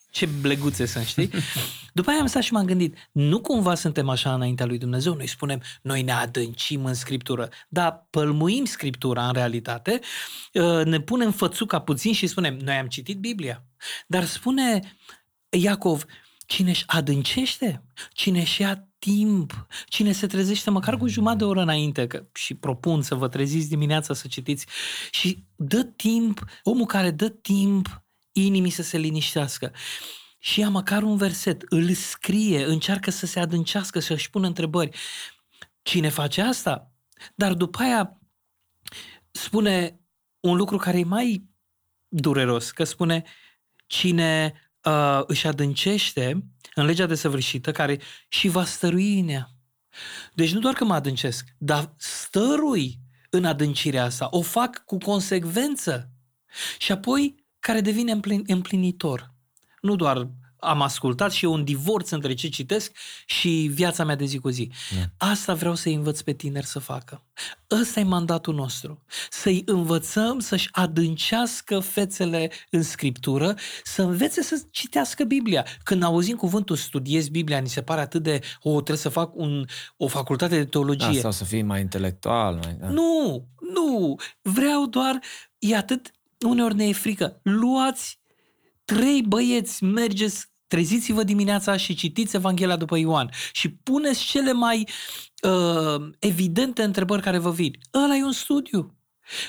[0.09, 1.29] ce bleguțe sunt, știi?
[1.93, 5.13] După aia am stat și m-am gândit, nu cumva suntem așa înaintea lui Dumnezeu?
[5.13, 9.99] Noi spunem, noi ne adâncim în Scriptură, dar pălmuim Scriptura în realitate,
[10.53, 13.63] uh, ne punem fățuca puțin și spunem, noi am citit Biblia.
[14.07, 14.97] Dar spune
[15.49, 16.05] Iacov,
[16.45, 17.83] cine își adâncește,
[18.13, 22.53] cine își ia timp, cine se trezește măcar cu jumătate de oră înainte, că și
[22.53, 24.65] propun să vă treziți dimineața să citiți,
[25.11, 28.03] și dă timp, omul care dă timp
[28.45, 29.71] inimii să se liniștească
[30.39, 34.97] și ia măcar un verset, îl scrie, încearcă să se adâncească, să-și pună întrebări.
[35.81, 36.91] Cine face asta?
[37.35, 38.19] Dar după aia
[39.31, 39.99] spune
[40.39, 41.49] un lucru care e mai
[42.07, 43.23] dureros, că spune
[43.87, 46.43] cine uh, își adâncește
[46.75, 49.49] în legea desăvârșită, care și va stărui în ea.
[50.33, 56.09] Deci nu doar că mă adâncesc, dar stărui în adâncirea asta, o fac cu consecvență
[56.77, 59.33] și apoi care devine împlinitor.
[59.81, 60.29] Nu doar
[60.59, 62.91] am ascultat și e un divorț între ce citesc
[63.25, 64.71] și viața mea de zi cu zi.
[64.95, 65.05] Yeah.
[65.17, 67.23] Asta vreau să-i învăț pe tineri să facă.
[67.71, 69.03] Ăsta e mandatul nostru.
[69.29, 75.65] Să-i învățăm să-și adâncească fețele în scriptură, să învețe să citească Biblia.
[75.83, 79.65] Când auzim cuvântul studiez Biblia, ni se pare atât de, o, trebuie să fac un,
[79.97, 81.13] o facultate de teologie.
[81.13, 82.59] Da, sau să fii mai intelectual.
[82.63, 82.89] Mai, da.
[82.89, 84.15] Nu, nu.
[84.41, 85.19] Vreau doar,
[85.57, 86.11] e atât,
[86.45, 87.39] uneori ne e frică.
[87.43, 88.19] Luați
[88.85, 94.89] trei băieți, mergeți, treziți-vă dimineața și citiți Evanghelia după Ioan și puneți cele mai
[95.43, 97.73] uh, evidente întrebări care vă vin.
[97.93, 98.93] Ăla e un studiu.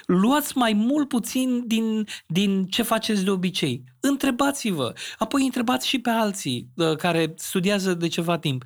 [0.06, 3.84] Luați mai mult puțin din, din ce faceți de obicei.
[4.00, 4.92] Întrebați-vă.
[5.18, 8.64] Apoi întrebați și pe alții uh, care studiază de ceva timp.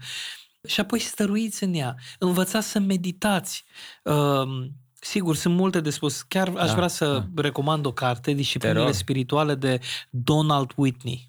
[0.67, 1.95] Și apoi stăruiți în ea.
[2.19, 3.65] Învățați să meditați.
[4.03, 4.67] Uh,
[5.05, 6.23] Sigur, sunt multe de spus.
[6.23, 7.43] Chiar aș da, vrea să da.
[7.43, 9.81] recomand o carte, Disciplinele spirituale de
[10.11, 11.29] Donald Whitney.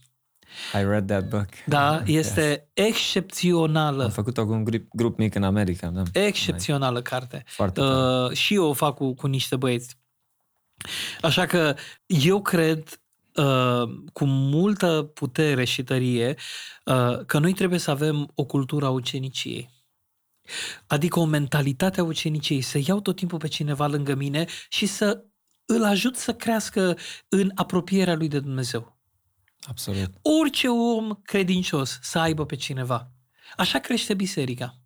[0.74, 1.48] I read that book.
[1.66, 2.88] Da, este yes.
[2.88, 4.04] excepțională.
[4.04, 5.88] Am făcut-o cu un grup, grup mic în America.
[5.88, 6.04] Da.
[6.14, 7.44] Excepțională carte.
[7.46, 9.98] Foarte uh, Și eu o fac cu, cu niște băieți.
[11.22, 13.02] Așa că eu cred
[13.36, 16.36] uh, cu multă putere și tărie
[16.86, 19.75] uh, că noi trebuie să avem o cultură a uceniciei.
[20.88, 25.26] Adică o mentalitate a ucenicei, să iau tot timpul pe cineva lângă mine și să
[25.66, 26.98] îl ajut să crească
[27.30, 28.98] în apropierea lui de Dumnezeu.
[29.68, 30.10] Absolut.
[30.42, 33.12] Orice om credincios să aibă pe cineva.
[33.58, 34.80] Așa crește biserica.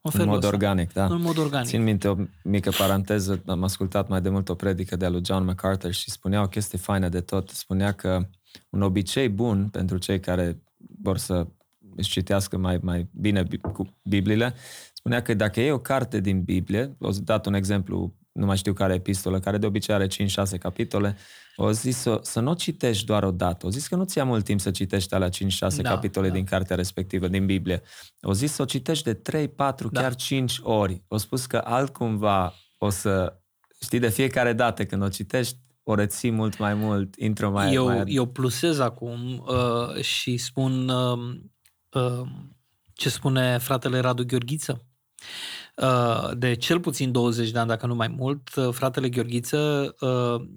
[0.00, 0.48] În, în mod ăsta.
[0.48, 1.04] organic, da.
[1.04, 1.68] În mod organic.
[1.68, 5.44] Țin minte o mică paranteză, am ascultat mai de mult o predică de lui John
[5.44, 7.48] MacArthur și spunea o chestie faină de tot.
[7.48, 8.28] Spunea că
[8.70, 10.62] un obicei bun pentru cei care
[11.02, 11.46] vor să
[11.98, 14.54] își citească mai, mai bine cu Bibliile,
[14.92, 18.56] spunea că dacă e o carte din Biblie, o să dat un exemplu, nu mai
[18.56, 20.08] știu care epistolă, care de obicei are 5-6
[20.58, 21.16] capitole,
[21.56, 23.66] o zis să, să nu o citești doar o dată.
[23.66, 26.34] O zis că nu-ți ia mult timp să citești alea 5-6 da, capitole da.
[26.34, 27.82] din cartea respectivă, din Biblie.
[28.20, 30.00] O zis să o citești de 3, 4, da.
[30.00, 31.02] chiar 5 ori.
[31.08, 33.40] O spus că altcumva o să,
[33.80, 37.74] știi, de fiecare dată când o citești, o reții mult mai mult, intră mai...
[37.74, 38.04] Eu, mai...
[38.06, 41.40] eu plusez acum uh, și spun uh, uh,
[42.92, 44.82] ce spune fratele Radu Gheorghiță.
[45.76, 50.48] Uh, de cel puțin 20 de ani, dacă nu mai mult, uh, fratele Gheorghiță uh,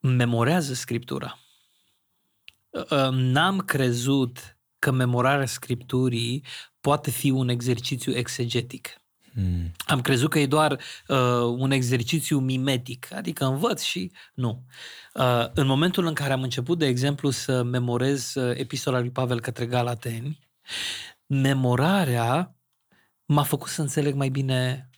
[0.00, 1.38] memorează Scriptura.
[2.70, 6.44] Uh, n-am crezut că memorarea Scripturii
[6.80, 9.01] poate fi un exercițiu exegetic.
[9.34, 9.72] Hmm.
[9.86, 10.72] Am crezut că e doar
[11.08, 11.18] uh,
[11.56, 14.64] un exercițiu mimetic, adică învăț și nu.
[15.14, 19.40] Uh, în momentul în care am început, de exemplu, să memorez uh, epistola lui Pavel
[19.40, 20.48] către Galateni,
[21.26, 22.56] memorarea
[23.24, 24.90] m-a făcut să înțeleg mai bine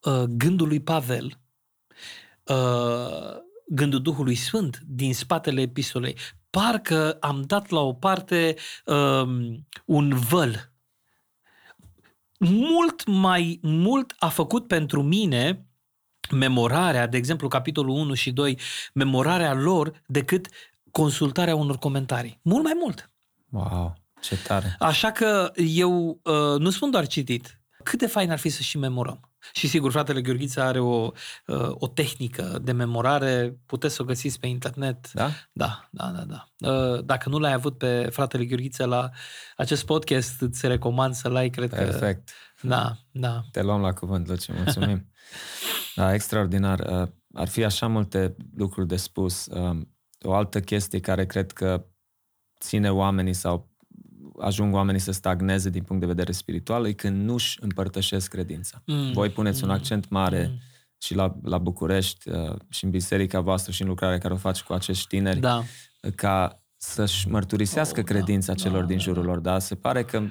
[0.00, 1.40] uh, gândul lui Pavel,
[2.44, 3.36] uh,
[3.66, 6.16] gândul Duhului Sfânt din spatele epistolei.
[6.50, 10.69] Parcă am dat la o parte uh, un văl
[12.48, 15.64] mult mai mult a făcut pentru mine
[16.30, 18.58] memorarea, de exemplu, capitolul 1 și 2,
[18.94, 20.48] memorarea lor decât
[20.90, 22.38] consultarea unor comentarii.
[22.42, 23.10] Mult mai mult.
[23.48, 24.76] Wow, ce tare.
[24.78, 27.59] Așa că eu uh, nu spun doar citit.
[27.82, 29.30] Cât de fain ar fi să și memorăm.
[29.52, 31.10] Și sigur, fratele Gheorghiță are o,
[31.46, 35.12] uh, o tehnică de memorare, puteți să o găsiți pe internet.
[35.12, 35.30] Da?
[35.52, 36.24] Da, da, da.
[36.24, 36.70] da.
[36.70, 39.10] Uh, dacă nu l-ai avut pe fratele Gheorghiță la
[39.56, 41.92] acest podcast, îți recomand să l-ai, cred Perfect.
[41.92, 41.98] că...
[41.98, 42.30] Perfect.
[42.62, 43.44] Da, da.
[43.50, 45.10] Te luăm la cuvânt, Luci, mulțumim.
[45.96, 46.78] da, extraordinar.
[46.78, 49.48] Uh, ar fi așa multe lucruri de spus.
[50.22, 51.84] O altă chestie care cred că
[52.60, 53.69] ține oamenii sau
[54.40, 58.82] ajung oamenii să stagneze din punct de vedere spiritual e când nu-și împărtășesc credința.
[58.86, 59.12] Mm.
[59.12, 59.68] Voi puneți mm.
[59.68, 60.58] un accent mare mm.
[60.98, 64.62] și la, la București uh, și în biserica voastră și în lucrarea care o faci
[64.62, 65.62] cu acești tineri da.
[66.14, 69.58] ca să-și mărturisească oh, da, credința da, celor da, din jurul lor, da?
[69.58, 70.22] Se pare că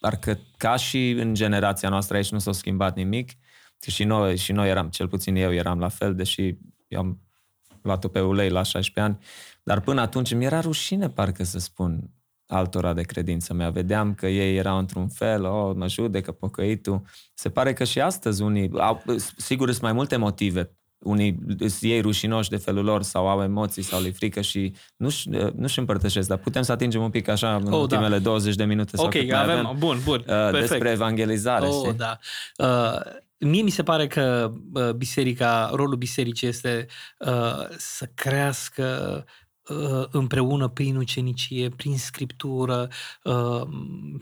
[0.00, 3.30] parcă ca și în generația noastră aici nu s-a schimbat nimic,
[3.86, 6.56] și noi, și noi eram, cel puțin eu eram la fel, deși
[6.88, 7.20] eu am
[7.82, 9.24] luat-o pe ulei la 16 ani,
[9.62, 12.10] dar până atunci mi era rușine parcă să spun
[12.46, 13.70] altora de credință mea.
[13.70, 17.02] Vedeam că ei erau într-un fel, oh, mă judecă pocăitul.
[17.34, 19.02] Se pare că și astăzi unii, au,
[19.36, 23.82] sigur sunt mai multe motive unii sunt ei rușinoși de felul lor sau au emoții
[23.82, 27.72] sau le frică și nu-și, nu-și împărtășesc, dar putem să atingem un pic așa în
[27.72, 28.22] oh, ultimele da.
[28.22, 31.66] 20 de minute sau Ok, avem, avem, bun, bun, uh, despre evangelizare.
[31.66, 31.92] Oh, știi?
[31.92, 32.18] da.
[32.56, 33.00] Uh,
[33.38, 36.86] mie mi se pare că uh, biserica, rolul bisericii este
[37.18, 38.84] uh, să crească
[39.16, 39.32] Uh,
[40.10, 42.88] împreună prin ucenicie, prin scriptură,
[43.22, 43.62] uh,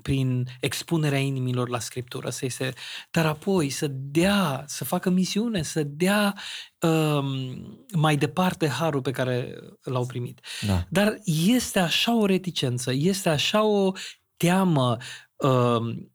[0.02, 2.72] prin expunerea inimilor la scriptură, să este,
[3.10, 6.34] dar apoi să dea, să facă misiune, să dea
[6.80, 10.40] um, mai departe harul pe care l-au primit.
[10.66, 10.84] Da.
[10.88, 13.92] Dar este așa o reticență, este așa o
[14.36, 14.96] teamă
[15.36, 16.12] um,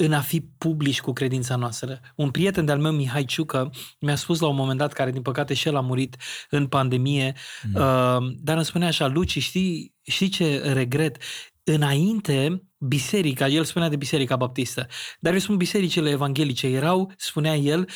[0.00, 2.00] în a fi publici cu credința noastră.
[2.14, 3.70] Un prieten de-al meu, Mihai Ciucă,
[4.00, 6.16] mi-a spus la un moment dat, care din păcate și el a murit
[6.50, 7.74] în pandemie, mm.
[7.74, 11.16] uh, dar îmi spunea așa, Luci, știi, știi ce regret?
[11.64, 14.86] Înainte, biserica, el spunea de biserica baptistă,
[15.20, 17.88] dar eu spun bisericile evanghelice, erau, spunea el,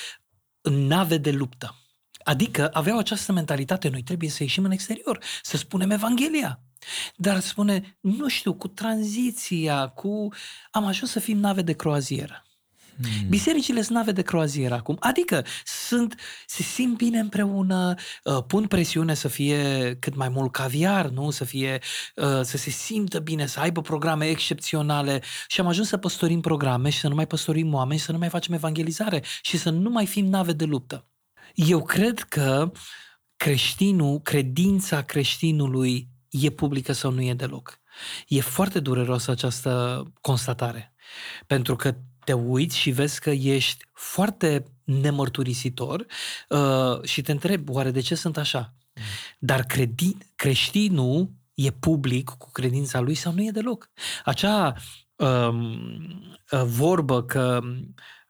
[0.63, 1.79] nave de luptă.
[2.25, 6.61] Adică aveau această mentalitate, noi trebuie să ieșim în exterior, să spunem Evanghelia.
[7.17, 10.29] Dar spune, nu știu, cu tranziția, cu...
[10.71, 12.45] am ajuns să fim nave de croazieră.
[13.03, 13.29] Hmm.
[13.29, 19.15] Bisericile sunt nave de croazieră acum, adică sunt, se simt bine împreună, uh, pun presiune
[19.15, 21.31] să fie cât mai mult caviar, nu?
[21.31, 21.81] Să fie,
[22.17, 26.91] uh, să se simtă bine, să aibă programe excepționale și am ajuns să păstorim programe
[26.91, 30.07] și să nu mai păstorim oameni, să nu mai facem evangelizare și să nu mai
[30.07, 31.09] fim nave de luptă.
[31.55, 32.73] Eu cred că
[33.37, 36.09] creștinul, credința creștinului
[36.41, 37.79] e publică sau nu e deloc.
[38.29, 40.95] E foarte dureroasă această constatare,
[41.47, 46.07] pentru că te uiți și vezi că ești foarte nemărturisitor
[46.49, 48.75] uh, și te întrebi, oare de ce sunt așa?
[49.39, 53.91] Dar credi- creștinul e public cu credința lui sau nu e deloc?
[54.25, 54.75] Acea
[55.17, 55.73] um,
[56.51, 58.24] uh, vorbă că Uh,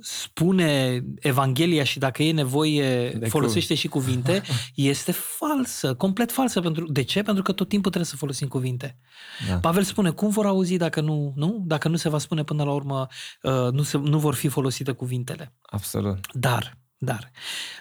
[0.00, 3.76] spune Evanghelia și dacă e nevoie de folosește cum.
[3.76, 4.42] și cuvinte,
[4.74, 6.60] este falsă, complet falsă.
[6.60, 7.22] Pentru, de ce?
[7.22, 8.98] Pentru că tot timpul trebuie să folosim cuvinte.
[9.48, 9.58] Da.
[9.58, 11.62] Pavel spune, cum vor auzi dacă nu, nu?
[11.66, 13.06] Dacă nu se va spune până la urmă,
[13.42, 15.54] uh, nu, se, nu vor fi folosite cuvintele.
[15.62, 16.26] Absolut.
[16.32, 17.30] Dar, dar,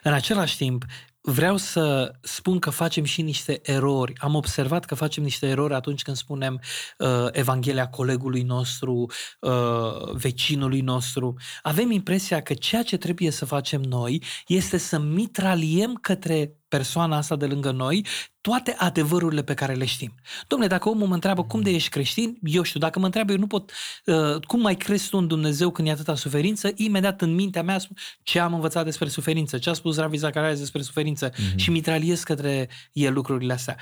[0.03, 0.86] în același timp,
[1.26, 4.14] vreau să spun că facem și niște erori.
[4.18, 6.61] Am observat că facem niște erori atunci când spunem
[6.97, 11.34] uh, Evanghelia colegului nostru, uh, vecinului nostru.
[11.61, 17.36] Avem impresia că ceea ce trebuie să facem noi este să mitraliem către persoana asta
[17.36, 18.05] de lângă noi
[18.41, 20.13] toate adevărurile pe care le știm.
[20.47, 22.80] Domnule, dacă omul mă întreabă cum de ești creștin, eu știu.
[22.80, 23.71] Dacă mă întreabă, eu nu pot,
[24.05, 27.78] uh, cum mai crezi tu în Dumnezeu când e atâta suferință, imediat în mintea mea
[27.78, 31.55] spun ce am învățat despre suferință, ce a spus Ravi Zacarias despre suferință mm-hmm.
[31.55, 33.78] și mitraliez către el lucrurile astea.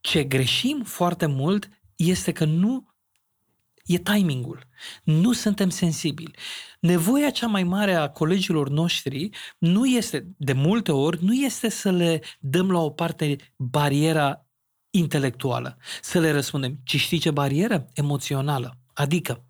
[0.00, 2.86] Ce greșim foarte mult este că nu
[3.86, 4.68] e timingul.
[5.04, 6.34] Nu suntem sensibili.
[6.80, 11.90] Nevoia cea mai mare a colegilor noștri nu este, de multe ori, nu este să
[11.90, 14.46] le dăm la o parte bariera
[14.90, 17.88] intelectuală, să le răspundem, ci știi ce barieră?
[17.94, 18.78] Emoțională.
[18.92, 19.44] Adică,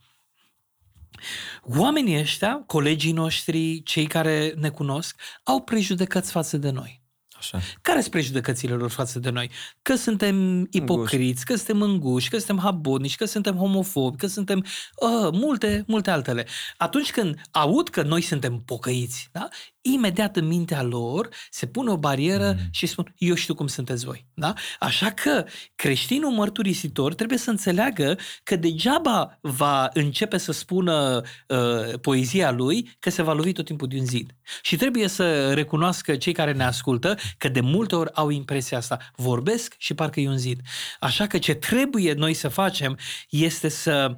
[1.62, 7.06] oamenii ăștia, colegii noștri, cei care ne cunosc, au prejudecăți față de noi.
[7.39, 7.61] Așa.
[7.82, 9.51] Care sunt prejudecățile lor față de noi?
[9.82, 11.45] Că suntem ipocriți, înguși.
[11.45, 16.47] că suntem înguși, că suntem habonici, că suntem homofobi, că suntem uh, multe, multe altele.
[16.76, 19.49] Atunci când aud că noi suntem pocăiți, da?
[19.93, 22.68] Imediat în mintea lor se pune o barieră mm.
[22.70, 24.26] și spun, eu știu cum sunteți voi.
[24.34, 24.55] Da?
[24.78, 32.51] Așa că creștinul mărturisitor trebuie să înțeleagă că degeaba va începe să spună uh, poezia
[32.51, 34.34] lui că se va lovi tot timpul de un zid.
[34.62, 38.99] Și trebuie să recunoască cei care ne ascultă că de multe ori au impresia asta.
[39.16, 40.61] Vorbesc și parcă e un zid.
[41.01, 42.99] Așa că ce trebuie noi să facem
[43.30, 44.16] este să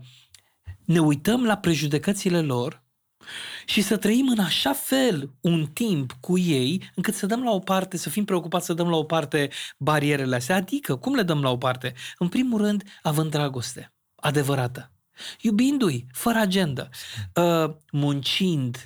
[0.85, 2.83] ne uităm la prejudecățile lor
[3.65, 7.59] și să trăim în așa fel un timp cu ei, încât să dăm la o
[7.59, 10.57] parte, să fim preocupați să dăm la o parte barierele astea.
[10.57, 11.95] Adică, cum le dăm la o parte?
[12.19, 14.93] În primul rând, având dragoste adevărată,
[15.41, 16.89] iubindu-i, fără agenda,
[17.35, 18.77] uh, muncind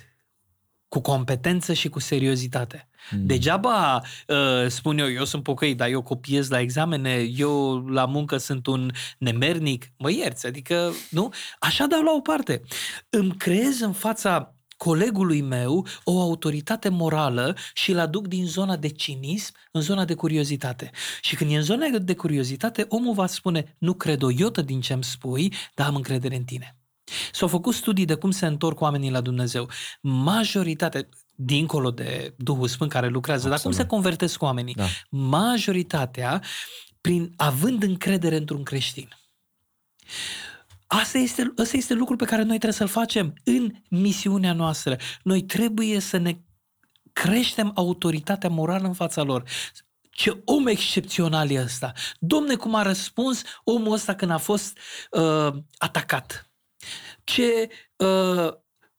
[0.87, 2.87] cu competență și cu seriozitate.
[3.11, 3.25] Mm.
[3.25, 8.37] Degeaba uh, spun eu, eu sunt pocăit, dar eu copiez la examene, eu la muncă
[8.37, 11.33] sunt un nemernic, mă ierți, adică, nu?
[11.59, 12.61] Așa dau la o parte.
[13.09, 18.87] Îmi creez în fața colegului meu o autoritate morală și îl aduc din zona de
[18.87, 20.91] cinism în zona de curiozitate.
[21.21, 24.81] Și când e în zona de curiozitate, omul va spune, nu cred o iotă din
[24.81, 26.77] ce îmi spui, dar am încredere în tine.
[27.31, 29.69] S-au făcut studii de cum se întorc oamenii la Dumnezeu.
[30.01, 33.61] Majoritatea, dincolo de Duhul Sfânt care lucrează, Absolut.
[33.61, 34.73] dar cum se convertesc oamenii?
[34.73, 34.85] Da.
[35.09, 36.41] Majoritatea
[37.01, 39.07] prin având încredere într-un creștin.
[40.87, 44.97] Asta este, asta este lucrul pe care noi trebuie să-l facem în misiunea noastră.
[45.23, 46.37] Noi trebuie să ne
[47.13, 49.43] creștem autoritatea morală în fața lor.
[50.09, 51.91] Ce om excepțional e ăsta!
[52.19, 54.77] Domne, cum a răspuns omul ăsta când a fost
[55.11, 56.51] uh, atacat.
[57.23, 58.53] Ce, uh,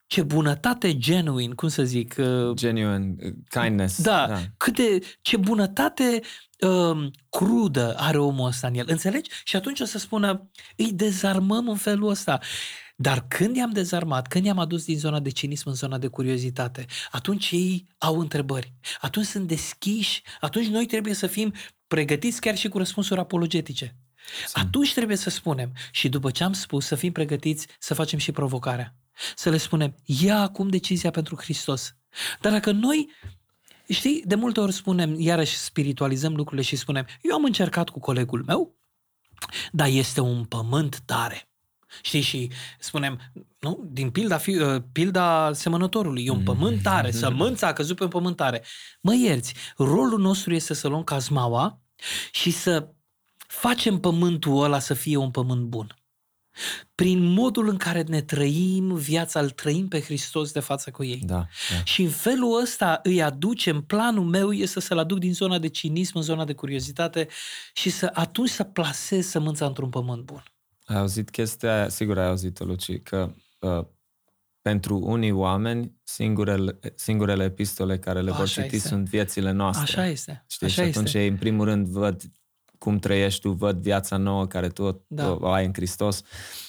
[0.06, 2.14] ce bunătate genuine, cum să zic?
[2.18, 4.02] Uh, Genuine, uh, kindness.
[4.02, 4.40] Da, da.
[4.56, 6.20] Cât de, ce bunătate
[6.60, 8.84] uh, crudă are omul ăsta în el.
[8.88, 9.30] Înțelegi?
[9.44, 12.38] Și atunci o să spună, îi dezarmăm în felul ăsta.
[12.96, 16.86] Dar când i-am dezarmat, când i-am adus din zona de cinism în zona de curiozitate,
[17.10, 18.72] atunci ei au întrebări.
[19.00, 21.52] Atunci sunt deschiși, atunci noi trebuie să fim
[21.86, 23.96] pregătiți chiar și cu răspunsuri apologetice.
[24.46, 24.62] Sim.
[24.66, 28.32] Atunci trebuie să spunem și după ce am spus să fim pregătiți să facem și
[28.32, 28.94] provocarea.
[29.34, 31.96] Să le spunem, ia acum decizia pentru Hristos.
[32.40, 33.10] Dar dacă noi
[33.88, 38.42] Știi, de multe ori spunem, iarăși spiritualizăm lucrurile și spunem, eu am încercat cu colegul
[38.46, 38.76] meu,
[39.72, 41.48] dar este un pământ tare.
[42.02, 43.20] Știi, și spunem,
[43.58, 48.02] nu, din pilda, fi, uh, pilda semănătorului, e un pământ tare, sămânța a căzut pe
[48.02, 48.64] un pământ tare.
[49.00, 51.80] Mă ierți, rolul nostru este să luăm cazmaua
[52.32, 52.88] și să
[53.36, 56.03] facem pământul ăla să fie un pământ bun
[56.94, 61.20] prin modul în care ne trăim viața, îl trăim pe Hristos de față cu ei.
[61.24, 61.84] Da, da.
[61.84, 66.16] Și în felul ăsta îi aducem, planul meu este să-l aduc din zona de cinism
[66.16, 67.28] în zona de curiozitate
[67.74, 70.42] și să atunci să plasez sămânța într-un pământ bun.
[70.84, 73.84] Ai auzit chestia aia, sigur ai auzit-o, Luci, că uh,
[74.62, 78.88] pentru unii oameni singurele, singurele epistole care le Așa vor citi este.
[78.88, 79.82] sunt viețile noastre.
[79.82, 80.44] Așa este.
[80.48, 80.66] Știi?
[80.66, 81.20] Așa și atunci este.
[81.22, 82.22] ei în primul rând văd
[82.84, 85.36] cum trăiești tu, văd viața nouă care tu da.
[85.40, 86.22] o ai în Hristos.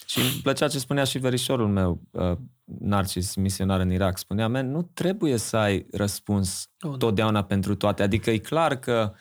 [0.05, 2.31] Și îmi plăcea ce spunea și verișorul meu, uh,
[2.63, 4.17] Narcis, misionar în Irak.
[4.17, 6.97] Spunea, men, nu trebuie să ai răspuns oh, da.
[6.97, 8.03] totdeauna pentru toate.
[8.03, 9.13] Adică e clar că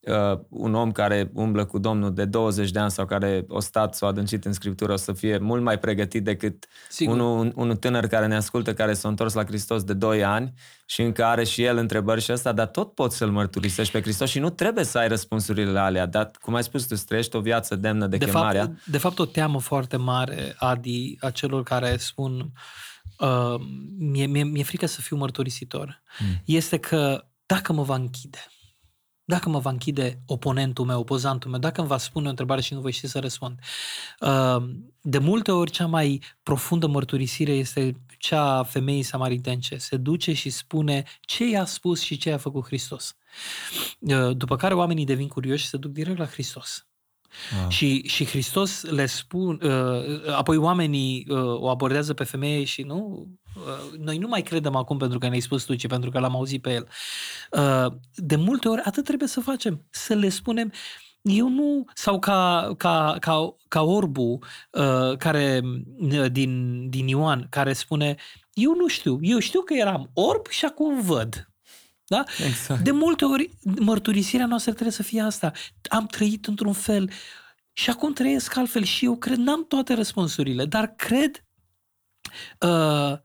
[0.00, 3.60] uh, uh, un om care umblă cu Domnul de 20 de ani sau care o
[3.60, 6.66] stat sau adâncit în Scriptură o să fie mult mai pregătit decât
[7.00, 10.52] unul, unul tânăr care ne ascultă, care s-a întors la Hristos de 2 ani
[10.86, 14.30] și încă are și el întrebări și asta, dar tot poți să-L mărturisești pe Hristos
[14.30, 17.76] și nu trebuie să ai răspunsurile alea, dar cum ai spus, tu trăiești o viață
[17.76, 18.64] demnă de, de chemarea.
[18.64, 22.52] Fapt, de fapt, o teamă foarte mare, Adi, a celor care spun
[23.18, 23.54] uh,
[23.98, 26.42] mi-e, mi-e, mi-e frică să fiu mărturisitor, mm.
[26.44, 28.38] este că dacă mă va închide,
[29.30, 32.74] dacă mă va închide oponentul meu, opozantul meu, dacă îmi va spune o întrebare și
[32.74, 33.58] nu voi ști să răspund.
[34.20, 34.64] Uh,
[35.00, 39.76] de multe ori, cea mai profundă mărturisire este cea a femeii samaritence.
[39.76, 43.16] Se duce și spune ce i-a spus și ce i-a făcut Hristos.
[43.98, 46.84] Uh, după care oamenii devin curioși și se duc direct la Hristos.
[47.60, 47.70] Wow.
[47.70, 53.16] Și, și Hristos le spun, uh, apoi oamenii uh, o abordează pe femeie și nu,
[53.18, 53.28] uh,
[53.98, 56.62] noi nu mai credem acum pentru că ne-ai spus tu, ci pentru că l-am auzit
[56.62, 56.88] pe el.
[57.50, 60.72] Uh, de multe ori atât trebuie să facem, să le spunem,
[61.22, 64.38] eu nu, sau ca, ca, ca, ca orbu
[64.70, 65.60] uh, care,
[66.00, 68.16] uh, din, din Ioan, care spune,
[68.52, 71.50] eu nu știu, eu știu că eram orb și acum văd.
[72.06, 72.24] Da?
[72.46, 72.80] Exact.
[72.80, 75.52] De multe ori, mărturisirea noastră trebuie să fie asta.
[75.88, 77.10] Am trăit într-un fel
[77.72, 81.44] și acum trăiesc altfel și eu cred, n-am toate răspunsurile, dar cred,
[82.60, 83.18] uh,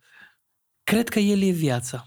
[0.86, 2.06] cred că El e viața.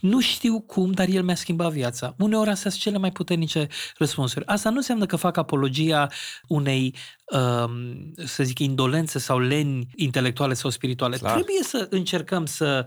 [0.00, 2.14] Nu știu cum, dar el mi-a schimbat viața.
[2.18, 4.46] Uneori astea sunt cele mai puternice răspunsuri.
[4.46, 6.08] Asta nu înseamnă că fac apologia
[6.48, 6.94] unei,
[7.24, 11.16] um, să zic, indolențe sau leni intelectuale sau spirituale.
[11.16, 11.32] Clar.
[11.32, 12.86] Trebuie să încercăm să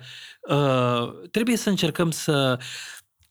[0.50, 2.60] uh, trebuie să încercăm să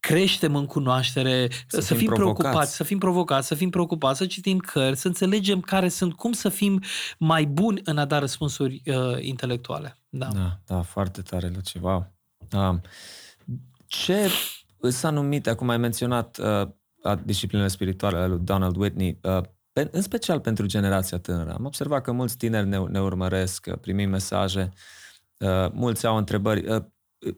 [0.07, 4.27] creștem în cunoaștere, să, să fim, fim preocupați, să fim provocați, să fim preocupați, să
[4.27, 6.83] citim cărți, să înțelegem care sunt, cum să fim
[7.19, 9.97] mai buni în a da răspunsuri uh, intelectuale.
[10.09, 10.27] Da.
[10.27, 12.13] da, da, foarte tare, Luci, wow.
[12.53, 12.81] Um,
[13.87, 14.31] ce
[14.81, 16.69] sunt anumite, acum ai menționat uh,
[17.25, 19.41] disciplinele spirituale ale lui Donald Whitney, uh,
[19.73, 21.53] pe, în special pentru generația tânără.
[21.53, 24.73] Am observat că mulți tineri ne, ne urmăresc, uh, primim mesaje,
[25.39, 26.69] uh, mulți au întrebări.
[26.69, 26.83] Uh,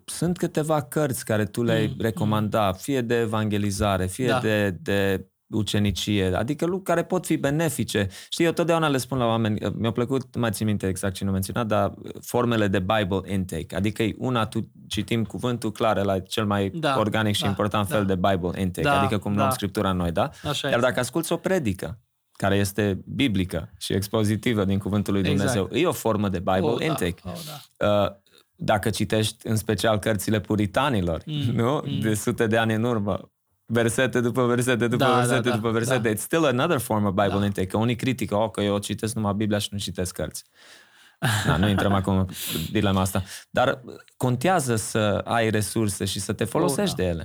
[0.04, 2.72] sunt câteva cărți care tu le-ai mm, recomanda, mm.
[2.72, 4.38] fie de evangelizare, fie da.
[4.38, 8.08] de, de ucenicie, adică lucruri care pot fi benefice.
[8.28, 11.24] Știi, eu totdeauna le spun la oameni, mi-a plăcut, nu mai țin minte exact ce
[11.24, 16.46] nu menționat, dar formele de Bible intake, adică una, tu citim cuvântul clar la cel
[16.46, 17.94] mai da, organic și da, important da.
[17.94, 19.38] fel de Bible intake, da, adică cum da.
[19.38, 20.30] luăm Scriptura noi, da?
[20.48, 21.98] Așa Iar dacă asculți o predică,
[22.32, 25.82] care este biblică și expozitivă din cuvântul lui Dumnezeu, exact.
[25.82, 27.20] e o formă de Bible oh, intake.
[27.24, 27.38] Da, oh,
[27.76, 28.04] da.
[28.04, 28.10] Uh,
[28.56, 31.82] dacă citești în special cărțile puritanilor, mm, nu?
[31.84, 32.00] Mm.
[32.00, 33.30] De sute de ani în urmă,
[33.66, 36.08] versete după versete după da, versete da, după da, versete.
[36.08, 36.14] Da.
[36.14, 37.44] It's still another form of Bible da.
[37.44, 37.66] intake.
[37.66, 40.44] Că unii critică, oh, că eu citesc numai Biblia și nu citesc cărți.
[41.46, 42.26] Da, nu intrăm acum în
[42.70, 43.22] dilema asta.
[43.50, 43.80] Dar
[44.16, 47.02] contează să ai resurse și să te folosești oh, da.
[47.02, 47.24] de ele.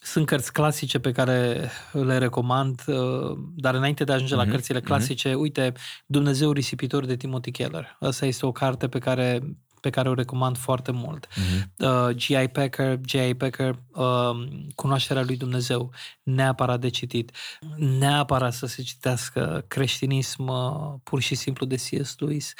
[0.00, 4.38] Sunt cărți clasice pe care le recomand, uh, dar înainte de a ajunge mm-hmm.
[4.38, 4.86] la mhm, cărțile mhm.
[4.86, 5.38] clasice, mm-hmm.
[5.38, 5.72] uite,
[6.06, 7.96] Dumnezeu risipitor de Timothy Keller.
[8.00, 9.40] Asta este o carte pe care
[9.86, 11.26] pe care o recomand foarte mult.
[11.26, 11.62] Uh-huh.
[11.78, 12.48] Uh, G.I.
[12.48, 13.34] Packer, G.I.
[13.34, 17.30] Packer, uh, Cunoașterea lui Dumnezeu, neapărat de citit.
[17.76, 22.18] Neapărat să se citească creștinism uh, pur și simplu de C.S.
[22.18, 22.54] Lewis.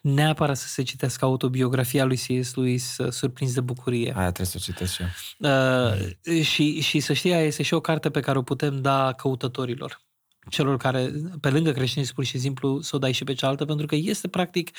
[0.00, 2.54] Neapărat să se citească autobiografia lui C.S.
[2.54, 4.12] Lewis, uh, Surprins de bucurie.
[4.16, 5.08] Aia trebuie să o citesc și eu.
[5.38, 9.12] Uh, și, și să știi, aia este și o carte pe care o putem da
[9.12, 10.05] căutătorilor
[10.50, 13.86] celor care, pe lângă creștinism, pur și simplu, să o dai și pe cealaltă, pentru
[13.86, 14.70] că este, practic,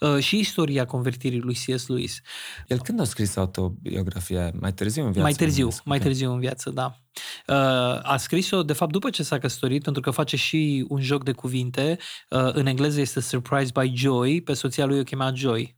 [0.00, 1.86] uh, și istoria convertirii lui C.S.
[1.86, 2.20] Lewis.
[2.66, 4.52] El când a scris autobiografia?
[4.60, 5.26] Mai târziu în viață?
[5.26, 6.98] Mai târziu, mai târziu în viață, da.
[7.46, 7.54] Uh,
[8.02, 11.32] a scris-o, de fapt, după ce s-a căsătorit, pentru că face și un joc de
[11.32, 11.98] cuvinte.
[12.30, 15.76] Uh, în engleză este Surprised by Joy, pe soția lui o chema Joy.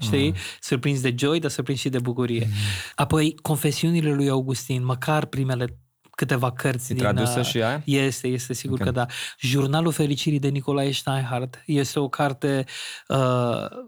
[0.00, 0.28] Știi?
[0.28, 0.36] Uh.
[0.60, 2.46] Surprins de joy, dar surprins și de bucurie.
[2.46, 2.52] Mm.
[2.94, 5.78] Apoi, confesiunile lui Augustin, măcar primele
[6.20, 6.92] câteva cărți.
[6.92, 7.82] E din, tradusă uh, și aia?
[7.84, 8.86] Este, este sigur okay.
[8.86, 9.06] că da.
[9.38, 12.64] Jurnalul Fericirii de Nicolae Steinhardt este o carte
[13.08, 13.16] uh,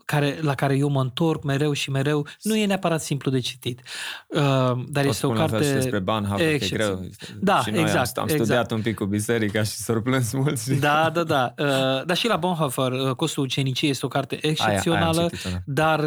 [0.04, 2.26] care, la care eu mă întorc mereu și mereu.
[2.42, 3.80] Nu e neapărat simplu de citit,
[4.26, 4.40] uh,
[4.88, 5.56] dar Pot este o carte...
[5.56, 7.04] Fel despre Banhauser, că e greu.
[7.40, 8.16] Da, și noi exact.
[8.16, 8.44] Am, am exact.
[8.44, 10.74] studiat un pic cu biserica și s-au plâns mulți.
[10.74, 11.54] Da, da, da.
[11.58, 15.82] Uh, dar și la Bonhoeffer, uh, Costul Uceniciei este o carte excepțională, aia, aia da.
[15.82, 16.00] dar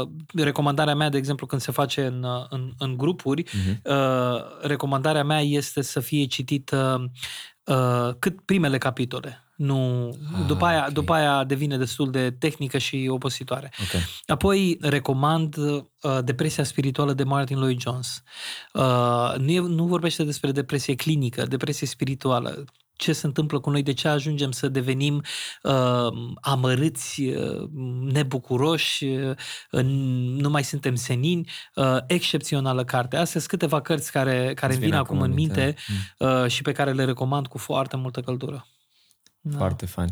[0.00, 3.82] uh, recomandarea mea, de exemplu, când se face în, uh, în, în grupuri, uh-huh.
[3.82, 3.94] uh,
[4.60, 7.10] recomandarea mea este este să fie citită
[7.64, 9.36] uh, cât primele capitole.
[9.56, 10.92] Nu, ah, după, aia, okay.
[10.92, 13.72] după aia devine destul de tehnică și opositoare.
[13.86, 14.00] Okay.
[14.26, 18.22] Apoi recomand uh, Depresia spirituală de Martin Lloyd Jones.
[18.72, 22.64] Uh, nu, e, nu vorbește despre depresie clinică, depresie spirituală
[23.02, 25.22] ce se întâmplă cu noi, de ce ajungem să devenim
[25.62, 27.68] uh, amărâți, uh,
[28.00, 29.36] nebucuroși, uh,
[30.36, 31.50] nu mai suntem senini.
[31.74, 33.16] Uh, excepțională carte.
[33.16, 36.28] Astea sunt câteva cărți care, care îmi vin acum în minte mm.
[36.28, 38.66] uh, și pe care le recomand cu foarte multă căldură.
[39.40, 39.56] Da.
[39.56, 40.08] Foarte fain.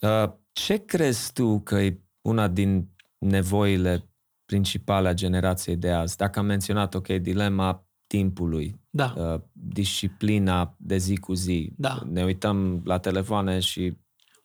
[0.00, 2.88] Uh, ce crezi tu că e una din
[3.18, 4.08] nevoile
[4.44, 6.16] principale a generației de azi?
[6.16, 9.14] Dacă am menționat, ok, dilema timpului, da.
[9.16, 11.72] uh, disciplina de zi cu zi.
[11.76, 12.02] Da.
[12.10, 13.96] Ne uităm la telefoane și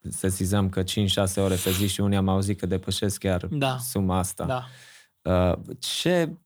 [0.09, 0.85] sesizăm că 5-6
[1.35, 3.77] ore pe zi și unii am auzit că depășesc chiar da.
[3.77, 4.45] suma asta.
[4.45, 4.65] Da.
[5.21, 6.37] Uh, ce,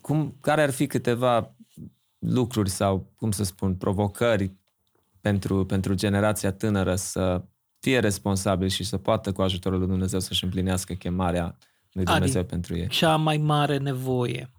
[0.00, 1.56] cum, care ar fi câteva
[2.18, 4.52] lucruri sau, cum să spun, provocări
[5.20, 7.44] pentru, pentru generația tânără să
[7.78, 11.56] fie responsabil și să poată cu ajutorul lui Dumnezeu să-și împlinească chemarea
[11.92, 12.88] lui Dumnezeu Adi, pentru ei?
[12.88, 14.52] Cea mai mare nevoie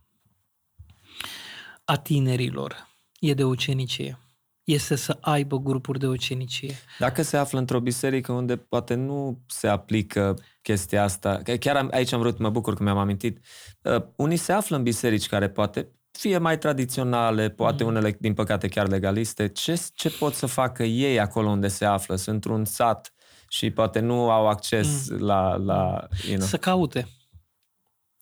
[1.85, 2.87] a tinerilor
[3.19, 4.17] e de ucenicie.
[4.63, 6.75] Este să aibă grupuri de ucenicie.
[6.99, 12.11] Dacă se află într-o biserică unde poate nu se aplică chestia asta, chiar am, aici
[12.11, 13.39] am vrut, mă bucur că mi-am amintit,
[13.81, 17.89] uh, unii se află în biserici care poate fie mai tradiționale, poate mm.
[17.89, 22.15] unele, din păcate, chiar legaliste, ce, ce pot să facă ei acolo unde se află?
[22.15, 23.13] Sunt într-un sat
[23.47, 25.17] și poate nu au acces mm.
[25.17, 25.55] la...
[25.55, 26.47] la you know.
[26.47, 27.07] Să caute.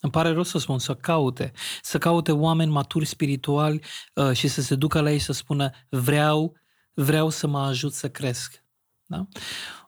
[0.01, 3.81] Îmi pare rău să spun, să caute, să caute oameni maturi spirituali
[4.13, 6.55] uh, și să se ducă la ei să spună vreau,
[6.93, 8.65] vreau să mă ajut să cresc.
[9.05, 9.27] Da?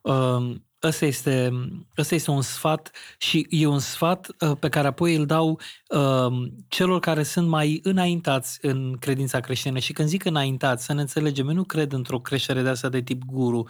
[0.01, 1.51] Uh, Ăsta este,
[1.97, 6.49] ăsta este un sfat și e un sfat uh, pe care apoi îl dau uh,
[6.67, 9.79] celor care sunt mai înaintați în credința creștină.
[9.79, 13.01] Și când zic înaintați, să ne înțelegem, eu nu cred într-o creștere de asta de
[13.01, 13.67] tip guru.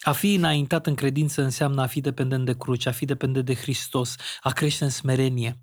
[0.00, 3.54] A fi înaintat în credință înseamnă a fi dependent de cruce, a fi dependent de
[3.54, 5.60] Hristos, a crește în smerenie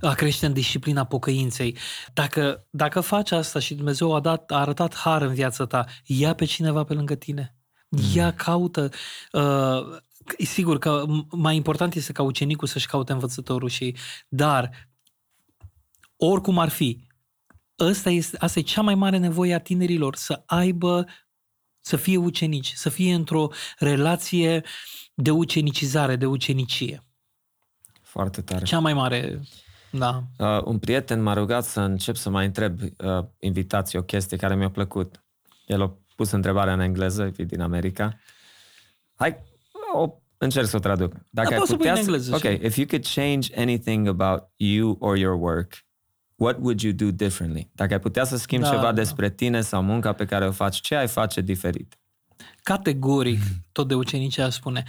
[0.00, 1.76] a crește în disciplina pocăinței.
[2.12, 6.34] Dacă, dacă faci asta și Dumnezeu a, dat, a arătat har în viața ta, ia
[6.34, 7.56] pe cineva pe lângă tine.
[8.14, 8.34] Ia, mm.
[8.36, 8.90] caută.
[9.32, 9.98] Uh,
[10.38, 13.96] sigur că mai important este ca ucenicul să-și caute învățătorul și,
[14.28, 14.90] dar,
[16.16, 17.06] oricum ar fi,
[17.76, 21.06] asta, este, asta e cea mai mare nevoie a tinerilor, să aibă,
[21.80, 23.48] să fie ucenici, să fie într-o
[23.78, 24.64] relație
[25.14, 27.02] de ucenicizare, de ucenicie.
[28.12, 28.64] Foarte tare.
[28.64, 29.40] Cea mai mare,
[29.90, 30.22] da.
[30.38, 34.56] Uh, un prieten m-a rugat să încep să mai întreb uh, invitații o chestie care
[34.56, 35.24] mi-a plăcut.
[35.66, 38.18] El a pus întrebarea în engleză, e din America.
[39.14, 39.36] Hai,
[39.94, 41.12] o, încerc să o traduc.
[41.30, 42.00] Dacă da, ai putea să...
[42.00, 42.34] engleză.
[42.34, 45.72] Ok, if you could change anything about you or your work,
[46.36, 47.70] what would you do differently?
[47.74, 48.92] Dacă ai putea să schimbi da, ceva da.
[48.92, 51.98] despre tine sau munca pe care o faci, ce ai face diferit?
[52.62, 53.40] Categoric,
[53.72, 54.84] tot de ucenicia spune,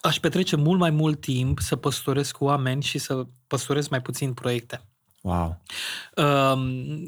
[0.00, 4.32] aș petrece mult mai mult timp să păstoresc cu oameni și să păstoresc mai puțin
[4.32, 4.84] proiecte.
[5.22, 5.62] Wow.
[6.16, 6.52] Uh,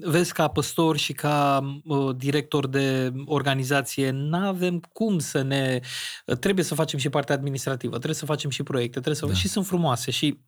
[0.01, 5.81] vezi, ca păstor și ca uh, director de organizație, nu avem cum să ne...
[6.27, 9.27] Uh, trebuie să facem și partea administrativă, trebuie să facem și proiecte, trebuie să...
[9.27, 9.33] Da.
[9.33, 10.39] și sunt frumoase și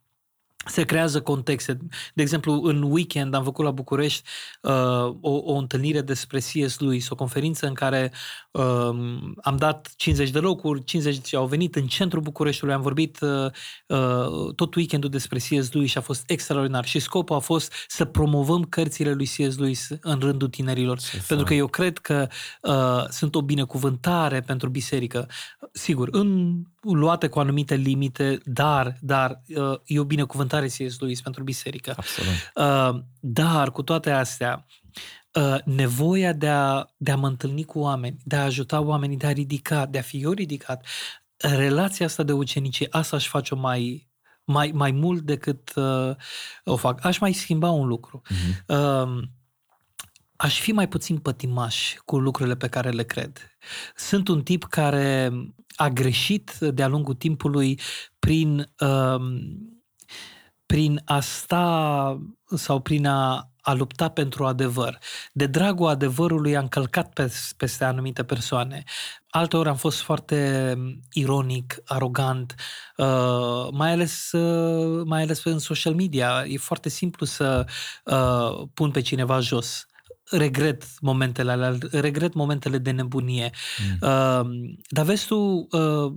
[0.65, 1.77] se creează contexte.
[2.13, 4.29] De exemplu, în weekend am făcut la București
[4.61, 6.79] uh, o, o întâlnire despre C.S.
[6.79, 8.11] Lewis, o conferință în care
[8.51, 8.63] uh,
[9.41, 13.51] am dat 50 de locuri, 50 au venit în centrul Bucureștiului, am vorbit uh,
[13.87, 15.71] uh, tot weekendul despre C.S.
[15.71, 16.85] Lewis și a fost extraordinar.
[16.85, 19.57] Și scopul a fost să promovăm cărțile lui C.S.
[19.57, 20.99] Lewis în rândul tinerilor.
[20.99, 21.45] Ce pentru fain.
[21.45, 22.27] că eu cred că
[22.61, 25.27] uh, sunt o binecuvântare pentru biserică.
[25.71, 26.61] Sigur, în
[26.93, 30.99] luate cu anumite limite, dar, dar uh, e o binecuvântare C.S.
[30.99, 31.93] Lewis pentru biserică.
[31.97, 32.33] Absolut.
[32.55, 34.65] Uh, dar, cu toate astea,
[35.33, 39.27] uh, nevoia de a, de a mă întâlni cu oameni, de a ajuta oamenii, de
[39.27, 40.85] a ridica, de a fi eu ridicat,
[41.37, 44.09] relația asta de ucenicie, asta aș face-o mai,
[44.43, 46.15] mai, mai mult decât uh,
[46.63, 47.05] o fac.
[47.05, 48.21] Aș mai schimba un lucru.
[48.25, 48.65] Uh-huh.
[48.65, 49.23] Uh,
[50.35, 53.57] aș fi mai puțin pătimaș cu lucrurile pe care le cred.
[53.95, 55.31] Sunt un tip care
[55.75, 57.79] a greșit de-a lungul timpului
[58.19, 59.21] prin, uh,
[60.65, 62.19] prin a sta
[62.55, 64.97] sau prin a, a lupta pentru adevăr.
[65.33, 68.83] De dragul adevărului am călcat pe, peste anumite persoane.
[69.29, 70.73] Alteori am fost foarte
[71.11, 72.55] ironic, arogant,
[72.97, 76.43] uh, mai, ales, uh, mai ales în social media.
[76.47, 77.65] E foarte simplu să
[78.03, 79.87] uh, pun pe cineva jos
[80.31, 83.51] regret momentele alea, regret momentele de nebunie.
[83.77, 84.09] Mm.
[84.09, 86.13] Uh, dar vezi tu, uh,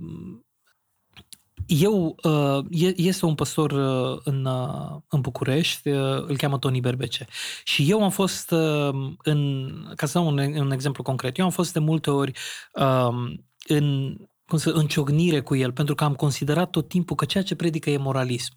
[1.65, 7.25] eu, uh, este un păstor uh, în, uh, în București, uh, îl cheamă Toni Berbece.
[7.63, 11.51] Și eu am fost, uh, în, ca să dau un, un exemplu concret, eu am
[11.51, 12.31] fost de multe ori
[12.73, 13.09] uh,
[13.67, 14.15] în
[14.49, 17.89] cum să, înciocnire cu el, pentru că am considerat tot timpul că ceea ce predică
[17.89, 18.53] e moralism.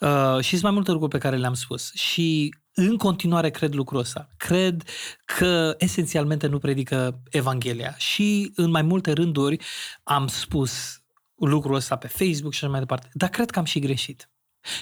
[0.00, 1.92] Uh, și sunt mai multe lucruri pe care le-am spus.
[1.92, 4.28] Și în continuare cred lucrul ăsta.
[4.36, 4.82] Cred
[5.24, 7.94] că esențialmente nu predică Evanghelia.
[7.96, 9.64] Și în mai multe rânduri
[10.02, 11.02] am spus
[11.34, 13.08] lucrul ăsta pe Facebook și așa mai departe.
[13.12, 14.26] Dar cred că am și greșit.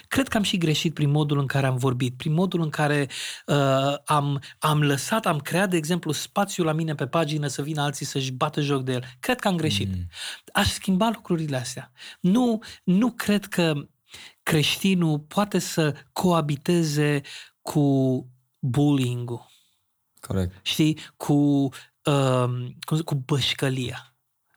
[0.09, 3.09] Cred că am și greșit prin modul în care am vorbit, prin modul în care
[3.47, 7.83] uh, am, am lăsat, am creat, de exemplu, spațiul la mine pe pagină să vină
[7.83, 9.05] alții să-și bată joc de el.
[9.21, 9.89] Cred că am greșit.
[9.89, 10.07] Mm.
[10.53, 11.93] Aș schimba lucrurile astea.
[12.21, 13.73] Nu, nu cred că
[14.43, 17.21] creștinul poate să coabiteze
[17.71, 18.27] cu
[18.59, 19.47] bullying-ul.
[20.21, 20.67] Corect.
[20.67, 20.99] Știi?
[21.17, 21.69] Cu,
[22.05, 24.15] uh, cu bășcălia.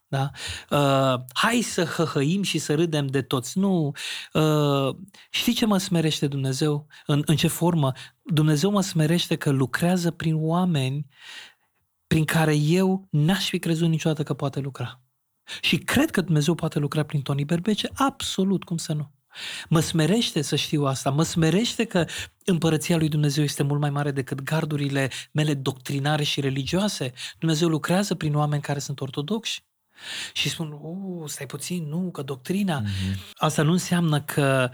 [0.07, 0.29] Da?
[0.69, 3.57] Uh, hai să hăhăim și să râdem de toți.
[3.57, 3.91] Nu.
[4.33, 4.95] Uh,
[5.29, 6.87] știi ce mă smerește Dumnezeu?
[7.05, 7.91] În, în ce formă?
[8.21, 11.07] Dumnezeu mă smerește că lucrează prin oameni
[12.07, 15.01] prin care eu n-aș fi crezut niciodată că poate lucra.
[15.61, 19.11] Și cred că Dumnezeu poate lucra prin Toni Berbece, absolut, cum să nu.
[19.69, 22.05] Mă smerește să știu asta, mă smerește că
[22.45, 27.13] împărăția lui Dumnezeu este mult mai mare decât gardurile mele doctrinare și religioase.
[27.39, 29.63] Dumnezeu lucrează prin oameni care sunt ortodoxi.
[30.33, 32.81] Și spun, uh, stai puțin, nu, că doctrina.
[32.81, 33.31] Mm-hmm.
[33.33, 34.69] Asta nu înseamnă că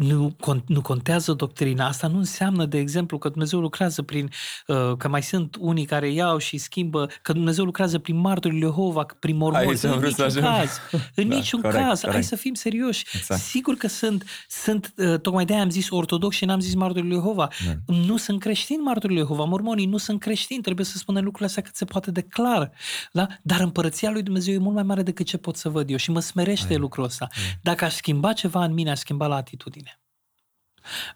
[0.00, 0.36] nu,
[0.66, 1.86] nu contează doctrina.
[1.86, 4.30] Asta nu înseamnă, de exemplu, că Dumnezeu lucrează prin,
[4.66, 9.06] uh, că mai sunt unii care iau și schimbă, că Dumnezeu lucrează prin martorii Jehova,
[9.18, 9.78] prin mormoni.
[9.82, 10.80] În niciun caz.
[11.14, 12.00] În da, niciun corect, caz.
[12.00, 12.12] Corect.
[12.12, 13.04] Hai să fim serioși.
[13.14, 13.40] Exact.
[13.40, 17.48] Sigur că sunt, sunt uh, tocmai de-aia am zis ortodox și n-am zis martorii Jehova.
[17.66, 17.94] Da.
[17.94, 19.44] Nu sunt creștini martorii Jehova.
[19.44, 20.62] Mormonii nu sunt creștini.
[20.62, 22.72] Trebuie să spunem lucrurile astea cât se poate de clar.
[23.12, 23.26] Da?
[23.42, 26.10] Dar împărăția lui Dumnezeu e mult mai mare decât ce pot să văd eu și
[26.10, 26.78] mă smerește Ai.
[26.78, 27.28] lucrul ăsta.
[27.30, 27.58] Ai.
[27.62, 29.89] Dacă aș schimba ceva în mine, aș schimba la atitudine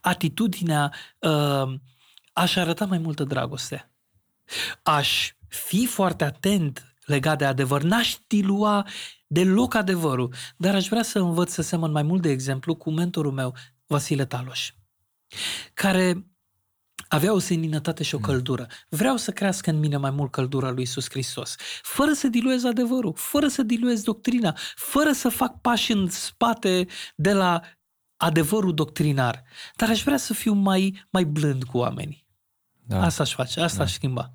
[0.00, 1.74] atitudinea uh,
[2.32, 3.92] aș arăta mai multă dragoste.
[4.82, 7.82] Aș fi foarte atent legat de adevăr.
[7.82, 8.86] N-aș dilua
[9.26, 13.32] deloc adevărul, dar aș vrea să învăț să semăn mai mult, de exemplu, cu mentorul
[13.32, 13.54] meu,
[13.86, 14.70] Vasile Taloș,
[15.74, 16.26] care
[17.08, 18.24] avea o seninătate și o mm.
[18.24, 18.66] căldură.
[18.88, 23.12] Vreau să crească în mine mai mult căldura lui Isus Hristos, fără să diluez adevărul,
[23.16, 26.86] fără să diluez doctrina, fără să fac pași în spate
[27.16, 27.60] de la
[28.16, 29.42] adevărul doctrinar,
[29.76, 32.26] dar aș vrea să fiu mai, mai blând cu oamenii.
[32.86, 33.02] Da.
[33.02, 33.84] Asta aș face, asta da.
[33.84, 34.32] aș schimba.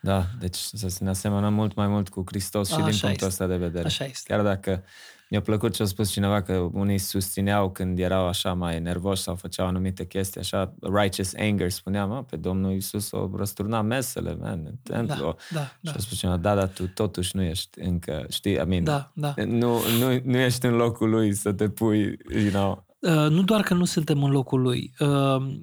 [0.00, 3.26] Da, deci să ne asemănăm mult mai mult cu Hristos și Așa din punctul este.
[3.26, 3.84] ăsta de vedere.
[3.86, 4.32] Așa este.
[4.32, 4.84] Chiar dacă
[5.30, 9.34] mi-a plăcut ce a spus cineva că unii susțineau când erau așa mai nervoși sau
[9.34, 14.76] făceau anumite chestii, așa, righteous anger, spuneam, pe Domnul Iisus o răsturna mesele, man, în
[14.82, 15.36] templu.
[15.50, 15.90] Da, da, da.
[15.90, 19.10] Și a spus cineva, da, dar tu totuși nu ești încă, știi, I mean, da,
[19.14, 19.34] da.
[19.44, 22.87] Nu, nu, nu ești în locul lui să te pui, you know, Uh,
[23.28, 25.58] nu doar că nu suntem în locul lui, uh,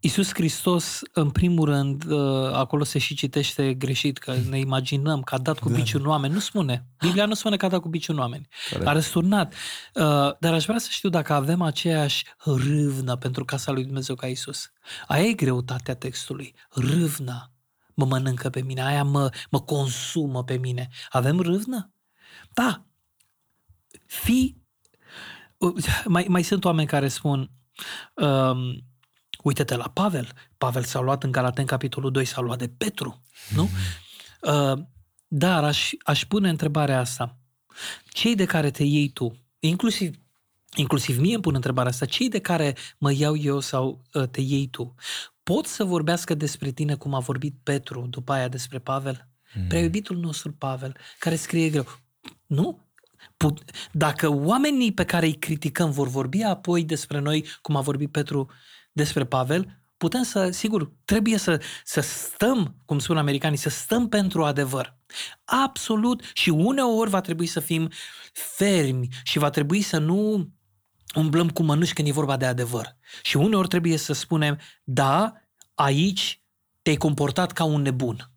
[0.00, 5.34] Iisus Hristos, în primul rând, uh, acolo se și citește greșit, că ne imaginăm că
[5.34, 5.74] a dat cu da.
[5.74, 6.32] biciul în oameni.
[6.32, 6.86] Nu spune.
[6.98, 8.48] Biblia nu spune că a dat cu biciul în oameni.
[8.70, 8.88] Corect.
[8.88, 9.52] A răsturnat.
[9.94, 10.02] Uh,
[10.38, 14.70] dar aș vrea să știu dacă avem aceeași râvnă pentru casa lui Dumnezeu ca Iisus.
[15.06, 16.54] Aia e greutatea textului.
[16.70, 17.52] Râvna
[17.94, 20.88] mă mănâncă pe mine, aia mă, mă consumă pe mine.
[21.10, 21.92] Avem râvnă?
[22.52, 22.86] Da.
[24.06, 24.56] Fi...
[25.58, 27.50] Uh, mai, mai sunt oameni care spun...
[28.14, 28.82] Um,
[29.42, 30.28] Uite-te la Pavel.
[30.58, 33.22] Pavel s-a luat în Galaten, capitolul 2, s-a luat de Petru.
[33.54, 33.68] Nu?
[34.40, 34.78] Uh,
[35.28, 37.36] dar aș, aș pune întrebarea asta.
[38.08, 40.14] Cei de care te iei tu, inclusiv,
[40.76, 44.40] inclusiv mie îmi pun întrebarea asta, cei de care mă iau eu sau uh, te
[44.40, 44.94] iei tu,
[45.42, 49.28] pot să vorbească despre tine cum a vorbit Petru după aia despre Pavel?
[49.54, 49.66] Mm.
[49.66, 51.86] Prea iubitul nostru Pavel, care scrie greu.
[52.46, 52.87] Nu?
[53.92, 58.50] Dacă oamenii pe care îi criticăm vor vorbi apoi despre noi, cum a vorbit Petru
[58.92, 64.44] despre Pavel, putem să, sigur, trebuie să, să stăm, cum spun americanii, să stăm pentru
[64.44, 64.98] adevăr.
[65.44, 66.22] Absolut.
[66.32, 67.90] Și uneori va trebui să fim
[68.32, 70.50] fermi și va trebui să nu
[71.14, 72.96] umblăm cu mănuși când e vorba de adevăr.
[73.22, 75.32] Și uneori trebuie să spunem, da,
[75.74, 76.42] aici
[76.82, 78.30] te-ai comportat ca un nebun.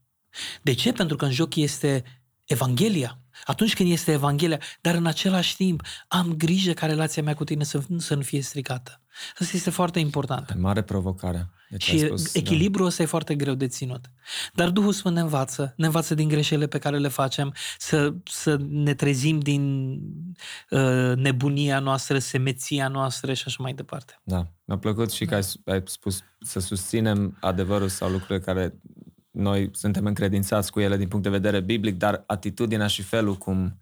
[0.61, 0.91] De ce?
[0.91, 2.03] Pentru că în joc este
[2.45, 3.20] Evanghelia.
[3.45, 7.63] Atunci când este Evanghelia, dar în același timp am grijă ca relația mea cu tine
[7.63, 9.01] să, să nu fie stricată.
[9.39, 10.49] Asta este foarte important.
[10.49, 11.49] E mare provocare.
[11.69, 12.87] Deci și spus, echilibrul da.
[12.87, 14.11] ăsta e foarte greu de ținut.
[14.53, 18.57] Dar Duhul Sfânt ne învață, ne învață din greșelile pe care le facem, să, să
[18.69, 19.91] ne trezim din
[20.69, 24.19] uh, nebunia noastră, semeția noastră și așa mai departe.
[24.23, 28.73] Da, mi-a plăcut și că ai, ai spus să susținem adevărul sau lucrurile care
[29.31, 33.79] noi suntem încredințați cu ele din punct de vedere biblic, dar atitudinea și felul cum...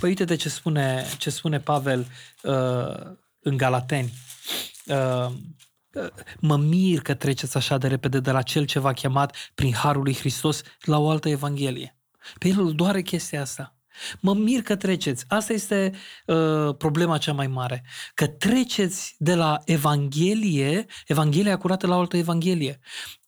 [0.00, 2.06] Păi uite de ce spune, ce spune Pavel
[2.42, 4.12] uh, în Galateni.
[4.86, 5.30] Uh,
[6.40, 10.02] mă mir că treceți așa de repede de la cel ce v-a chemat prin Harul
[10.02, 11.98] lui Hristos la o altă Evanghelie.
[12.38, 13.76] Pe el îl doare chestia asta.
[14.20, 15.24] Mă mir că treceți.
[15.28, 15.92] Asta este
[16.26, 17.84] uh, problema cea mai mare.
[18.14, 22.80] Că treceți de la Evanghelie, Evanghelia curată la o altă Evanghelie.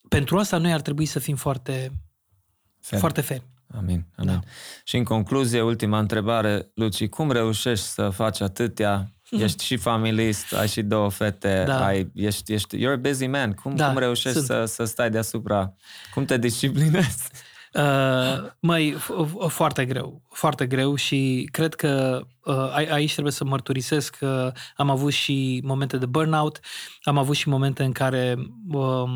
[0.09, 1.93] Pentru asta noi ar trebui să fim foarte
[2.81, 3.01] fermi.
[3.01, 3.55] Foarte fermi.
[3.77, 4.33] Amin, amin.
[4.33, 4.41] Da.
[4.85, 9.11] Și în concluzie, ultima întrebare, Luci, cum reușești să faci atâtea
[9.45, 11.87] Ești și familist, ai și două fete, da.
[11.87, 13.53] ai, ești, ești, you're a busy man.
[13.53, 15.75] Cum, da, cum reușești să, să stai deasupra?
[16.15, 17.29] Cum te disciplinezi?
[17.73, 18.97] Uh, măi,
[19.49, 25.13] foarte greu, foarte greu și cred că uh, aici trebuie să mărturisesc că am avut
[25.13, 26.61] și momente de burnout,
[27.03, 28.37] am avut și momente în care
[28.73, 29.09] uh,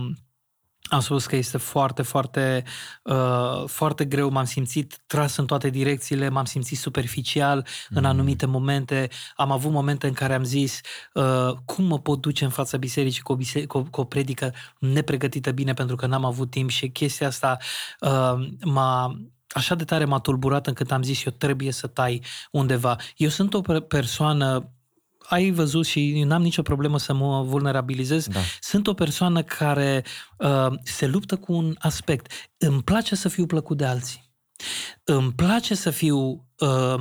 [0.90, 2.64] am spus că este foarte, foarte,
[3.02, 4.30] uh, foarte greu.
[4.30, 7.88] M-am simțit tras în toate direcțiile, m-am simțit superficial mm-hmm.
[7.88, 9.08] în anumite momente.
[9.36, 10.80] Am avut momente în care am zis
[11.14, 14.54] uh, cum mă pot duce în fața bisericii cu o, bise- cu, cu o predică
[14.78, 17.56] nepregătită bine pentru că n-am avut timp și chestia asta
[18.00, 22.96] uh, m-a așa de tare m-a tulburat încât am zis eu trebuie să tai undeva.
[23.16, 24.70] Eu sunt o persoană
[25.30, 28.40] ai văzut și n-am nicio problemă să mă vulnerabilizez, da.
[28.60, 30.04] sunt o persoană care
[30.38, 32.32] uh, se luptă cu un aspect.
[32.58, 34.30] Îmi place să fiu plăcut de alții.
[35.04, 36.18] Îmi place să fiu
[36.58, 36.94] uh,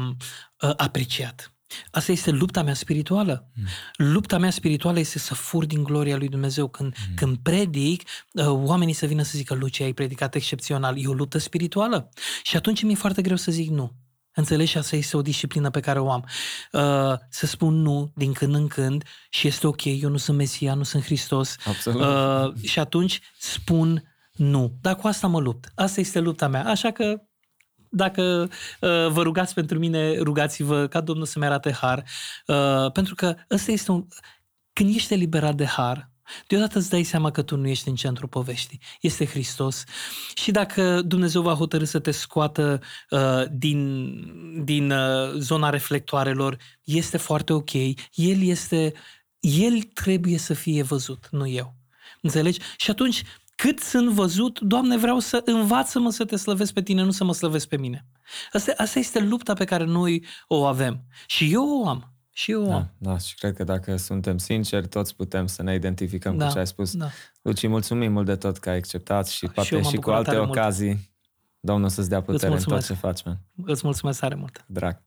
[0.61, 1.53] uh, apreciat.
[1.91, 3.51] Asta este lupta mea spirituală.
[3.55, 3.65] Mm.
[3.95, 6.67] Lupta mea spirituală este să fur din gloria lui Dumnezeu.
[6.67, 7.15] Când, mm.
[7.15, 8.03] când predic,
[8.33, 10.97] uh, oamenii să vină să zică, Lucia, ai predicat excepțional.
[10.97, 12.09] E o luptă spirituală.
[12.43, 13.93] Și atunci mi-e foarte greu să zic nu.
[14.39, 14.77] Înțelegi?
[14.77, 16.25] Asta este o disciplină pe care o am.
[16.71, 20.73] Uh, să spun nu din când în când și este ok, eu nu sunt Mesia,
[20.73, 21.55] nu sunt Hristos.
[21.65, 22.01] Absolut.
[22.01, 24.77] Uh, și atunci spun nu.
[24.81, 25.71] Dar cu asta mă lupt.
[25.75, 26.65] Asta este lupta mea.
[26.65, 27.21] Așa că
[27.89, 28.49] dacă
[28.81, 32.03] uh, vă rugați pentru mine, rugați-vă ca Domnul să-mi arate har.
[32.47, 34.05] Uh, pentru că ăsta este un...
[34.73, 36.08] Când ești eliberat de har,
[36.47, 38.81] Deodată îți dai seama că tu nu ești în centrul poveștii.
[39.01, 39.83] Este Hristos.
[40.35, 44.13] Și dacă Dumnezeu va hotărâ să te scoată uh, din,
[44.63, 47.73] din uh, zona reflectoarelor, este foarte ok.
[48.13, 48.93] El este,
[49.39, 51.75] el trebuie să fie văzut, nu eu.
[52.21, 52.59] Înțelegi?
[52.77, 53.23] Și atunci,
[53.55, 57.33] cât sunt văzut, Doamne, vreau să învață-mă să te slăvesc pe tine, nu să mă
[57.33, 58.05] slăvesc pe mine.
[58.51, 61.03] Asta, asta este lupta pe care noi o avem.
[61.27, 62.13] Și eu o am.
[62.39, 66.37] Și eu da, da, și cred că dacă suntem sinceri, toți putem să ne identificăm
[66.37, 66.95] da, cu ce ai spus.
[66.95, 67.07] Da.
[67.41, 70.87] Luci, mulțumim mult de tot că ai acceptat și poate și, și cu alte ocazii.
[70.87, 71.09] Mult.
[71.59, 73.37] Domnul să-ți dea putere în tot ce faci, man.
[73.65, 74.65] Îți mulțumesc tare mult.
[74.67, 75.01] Drag.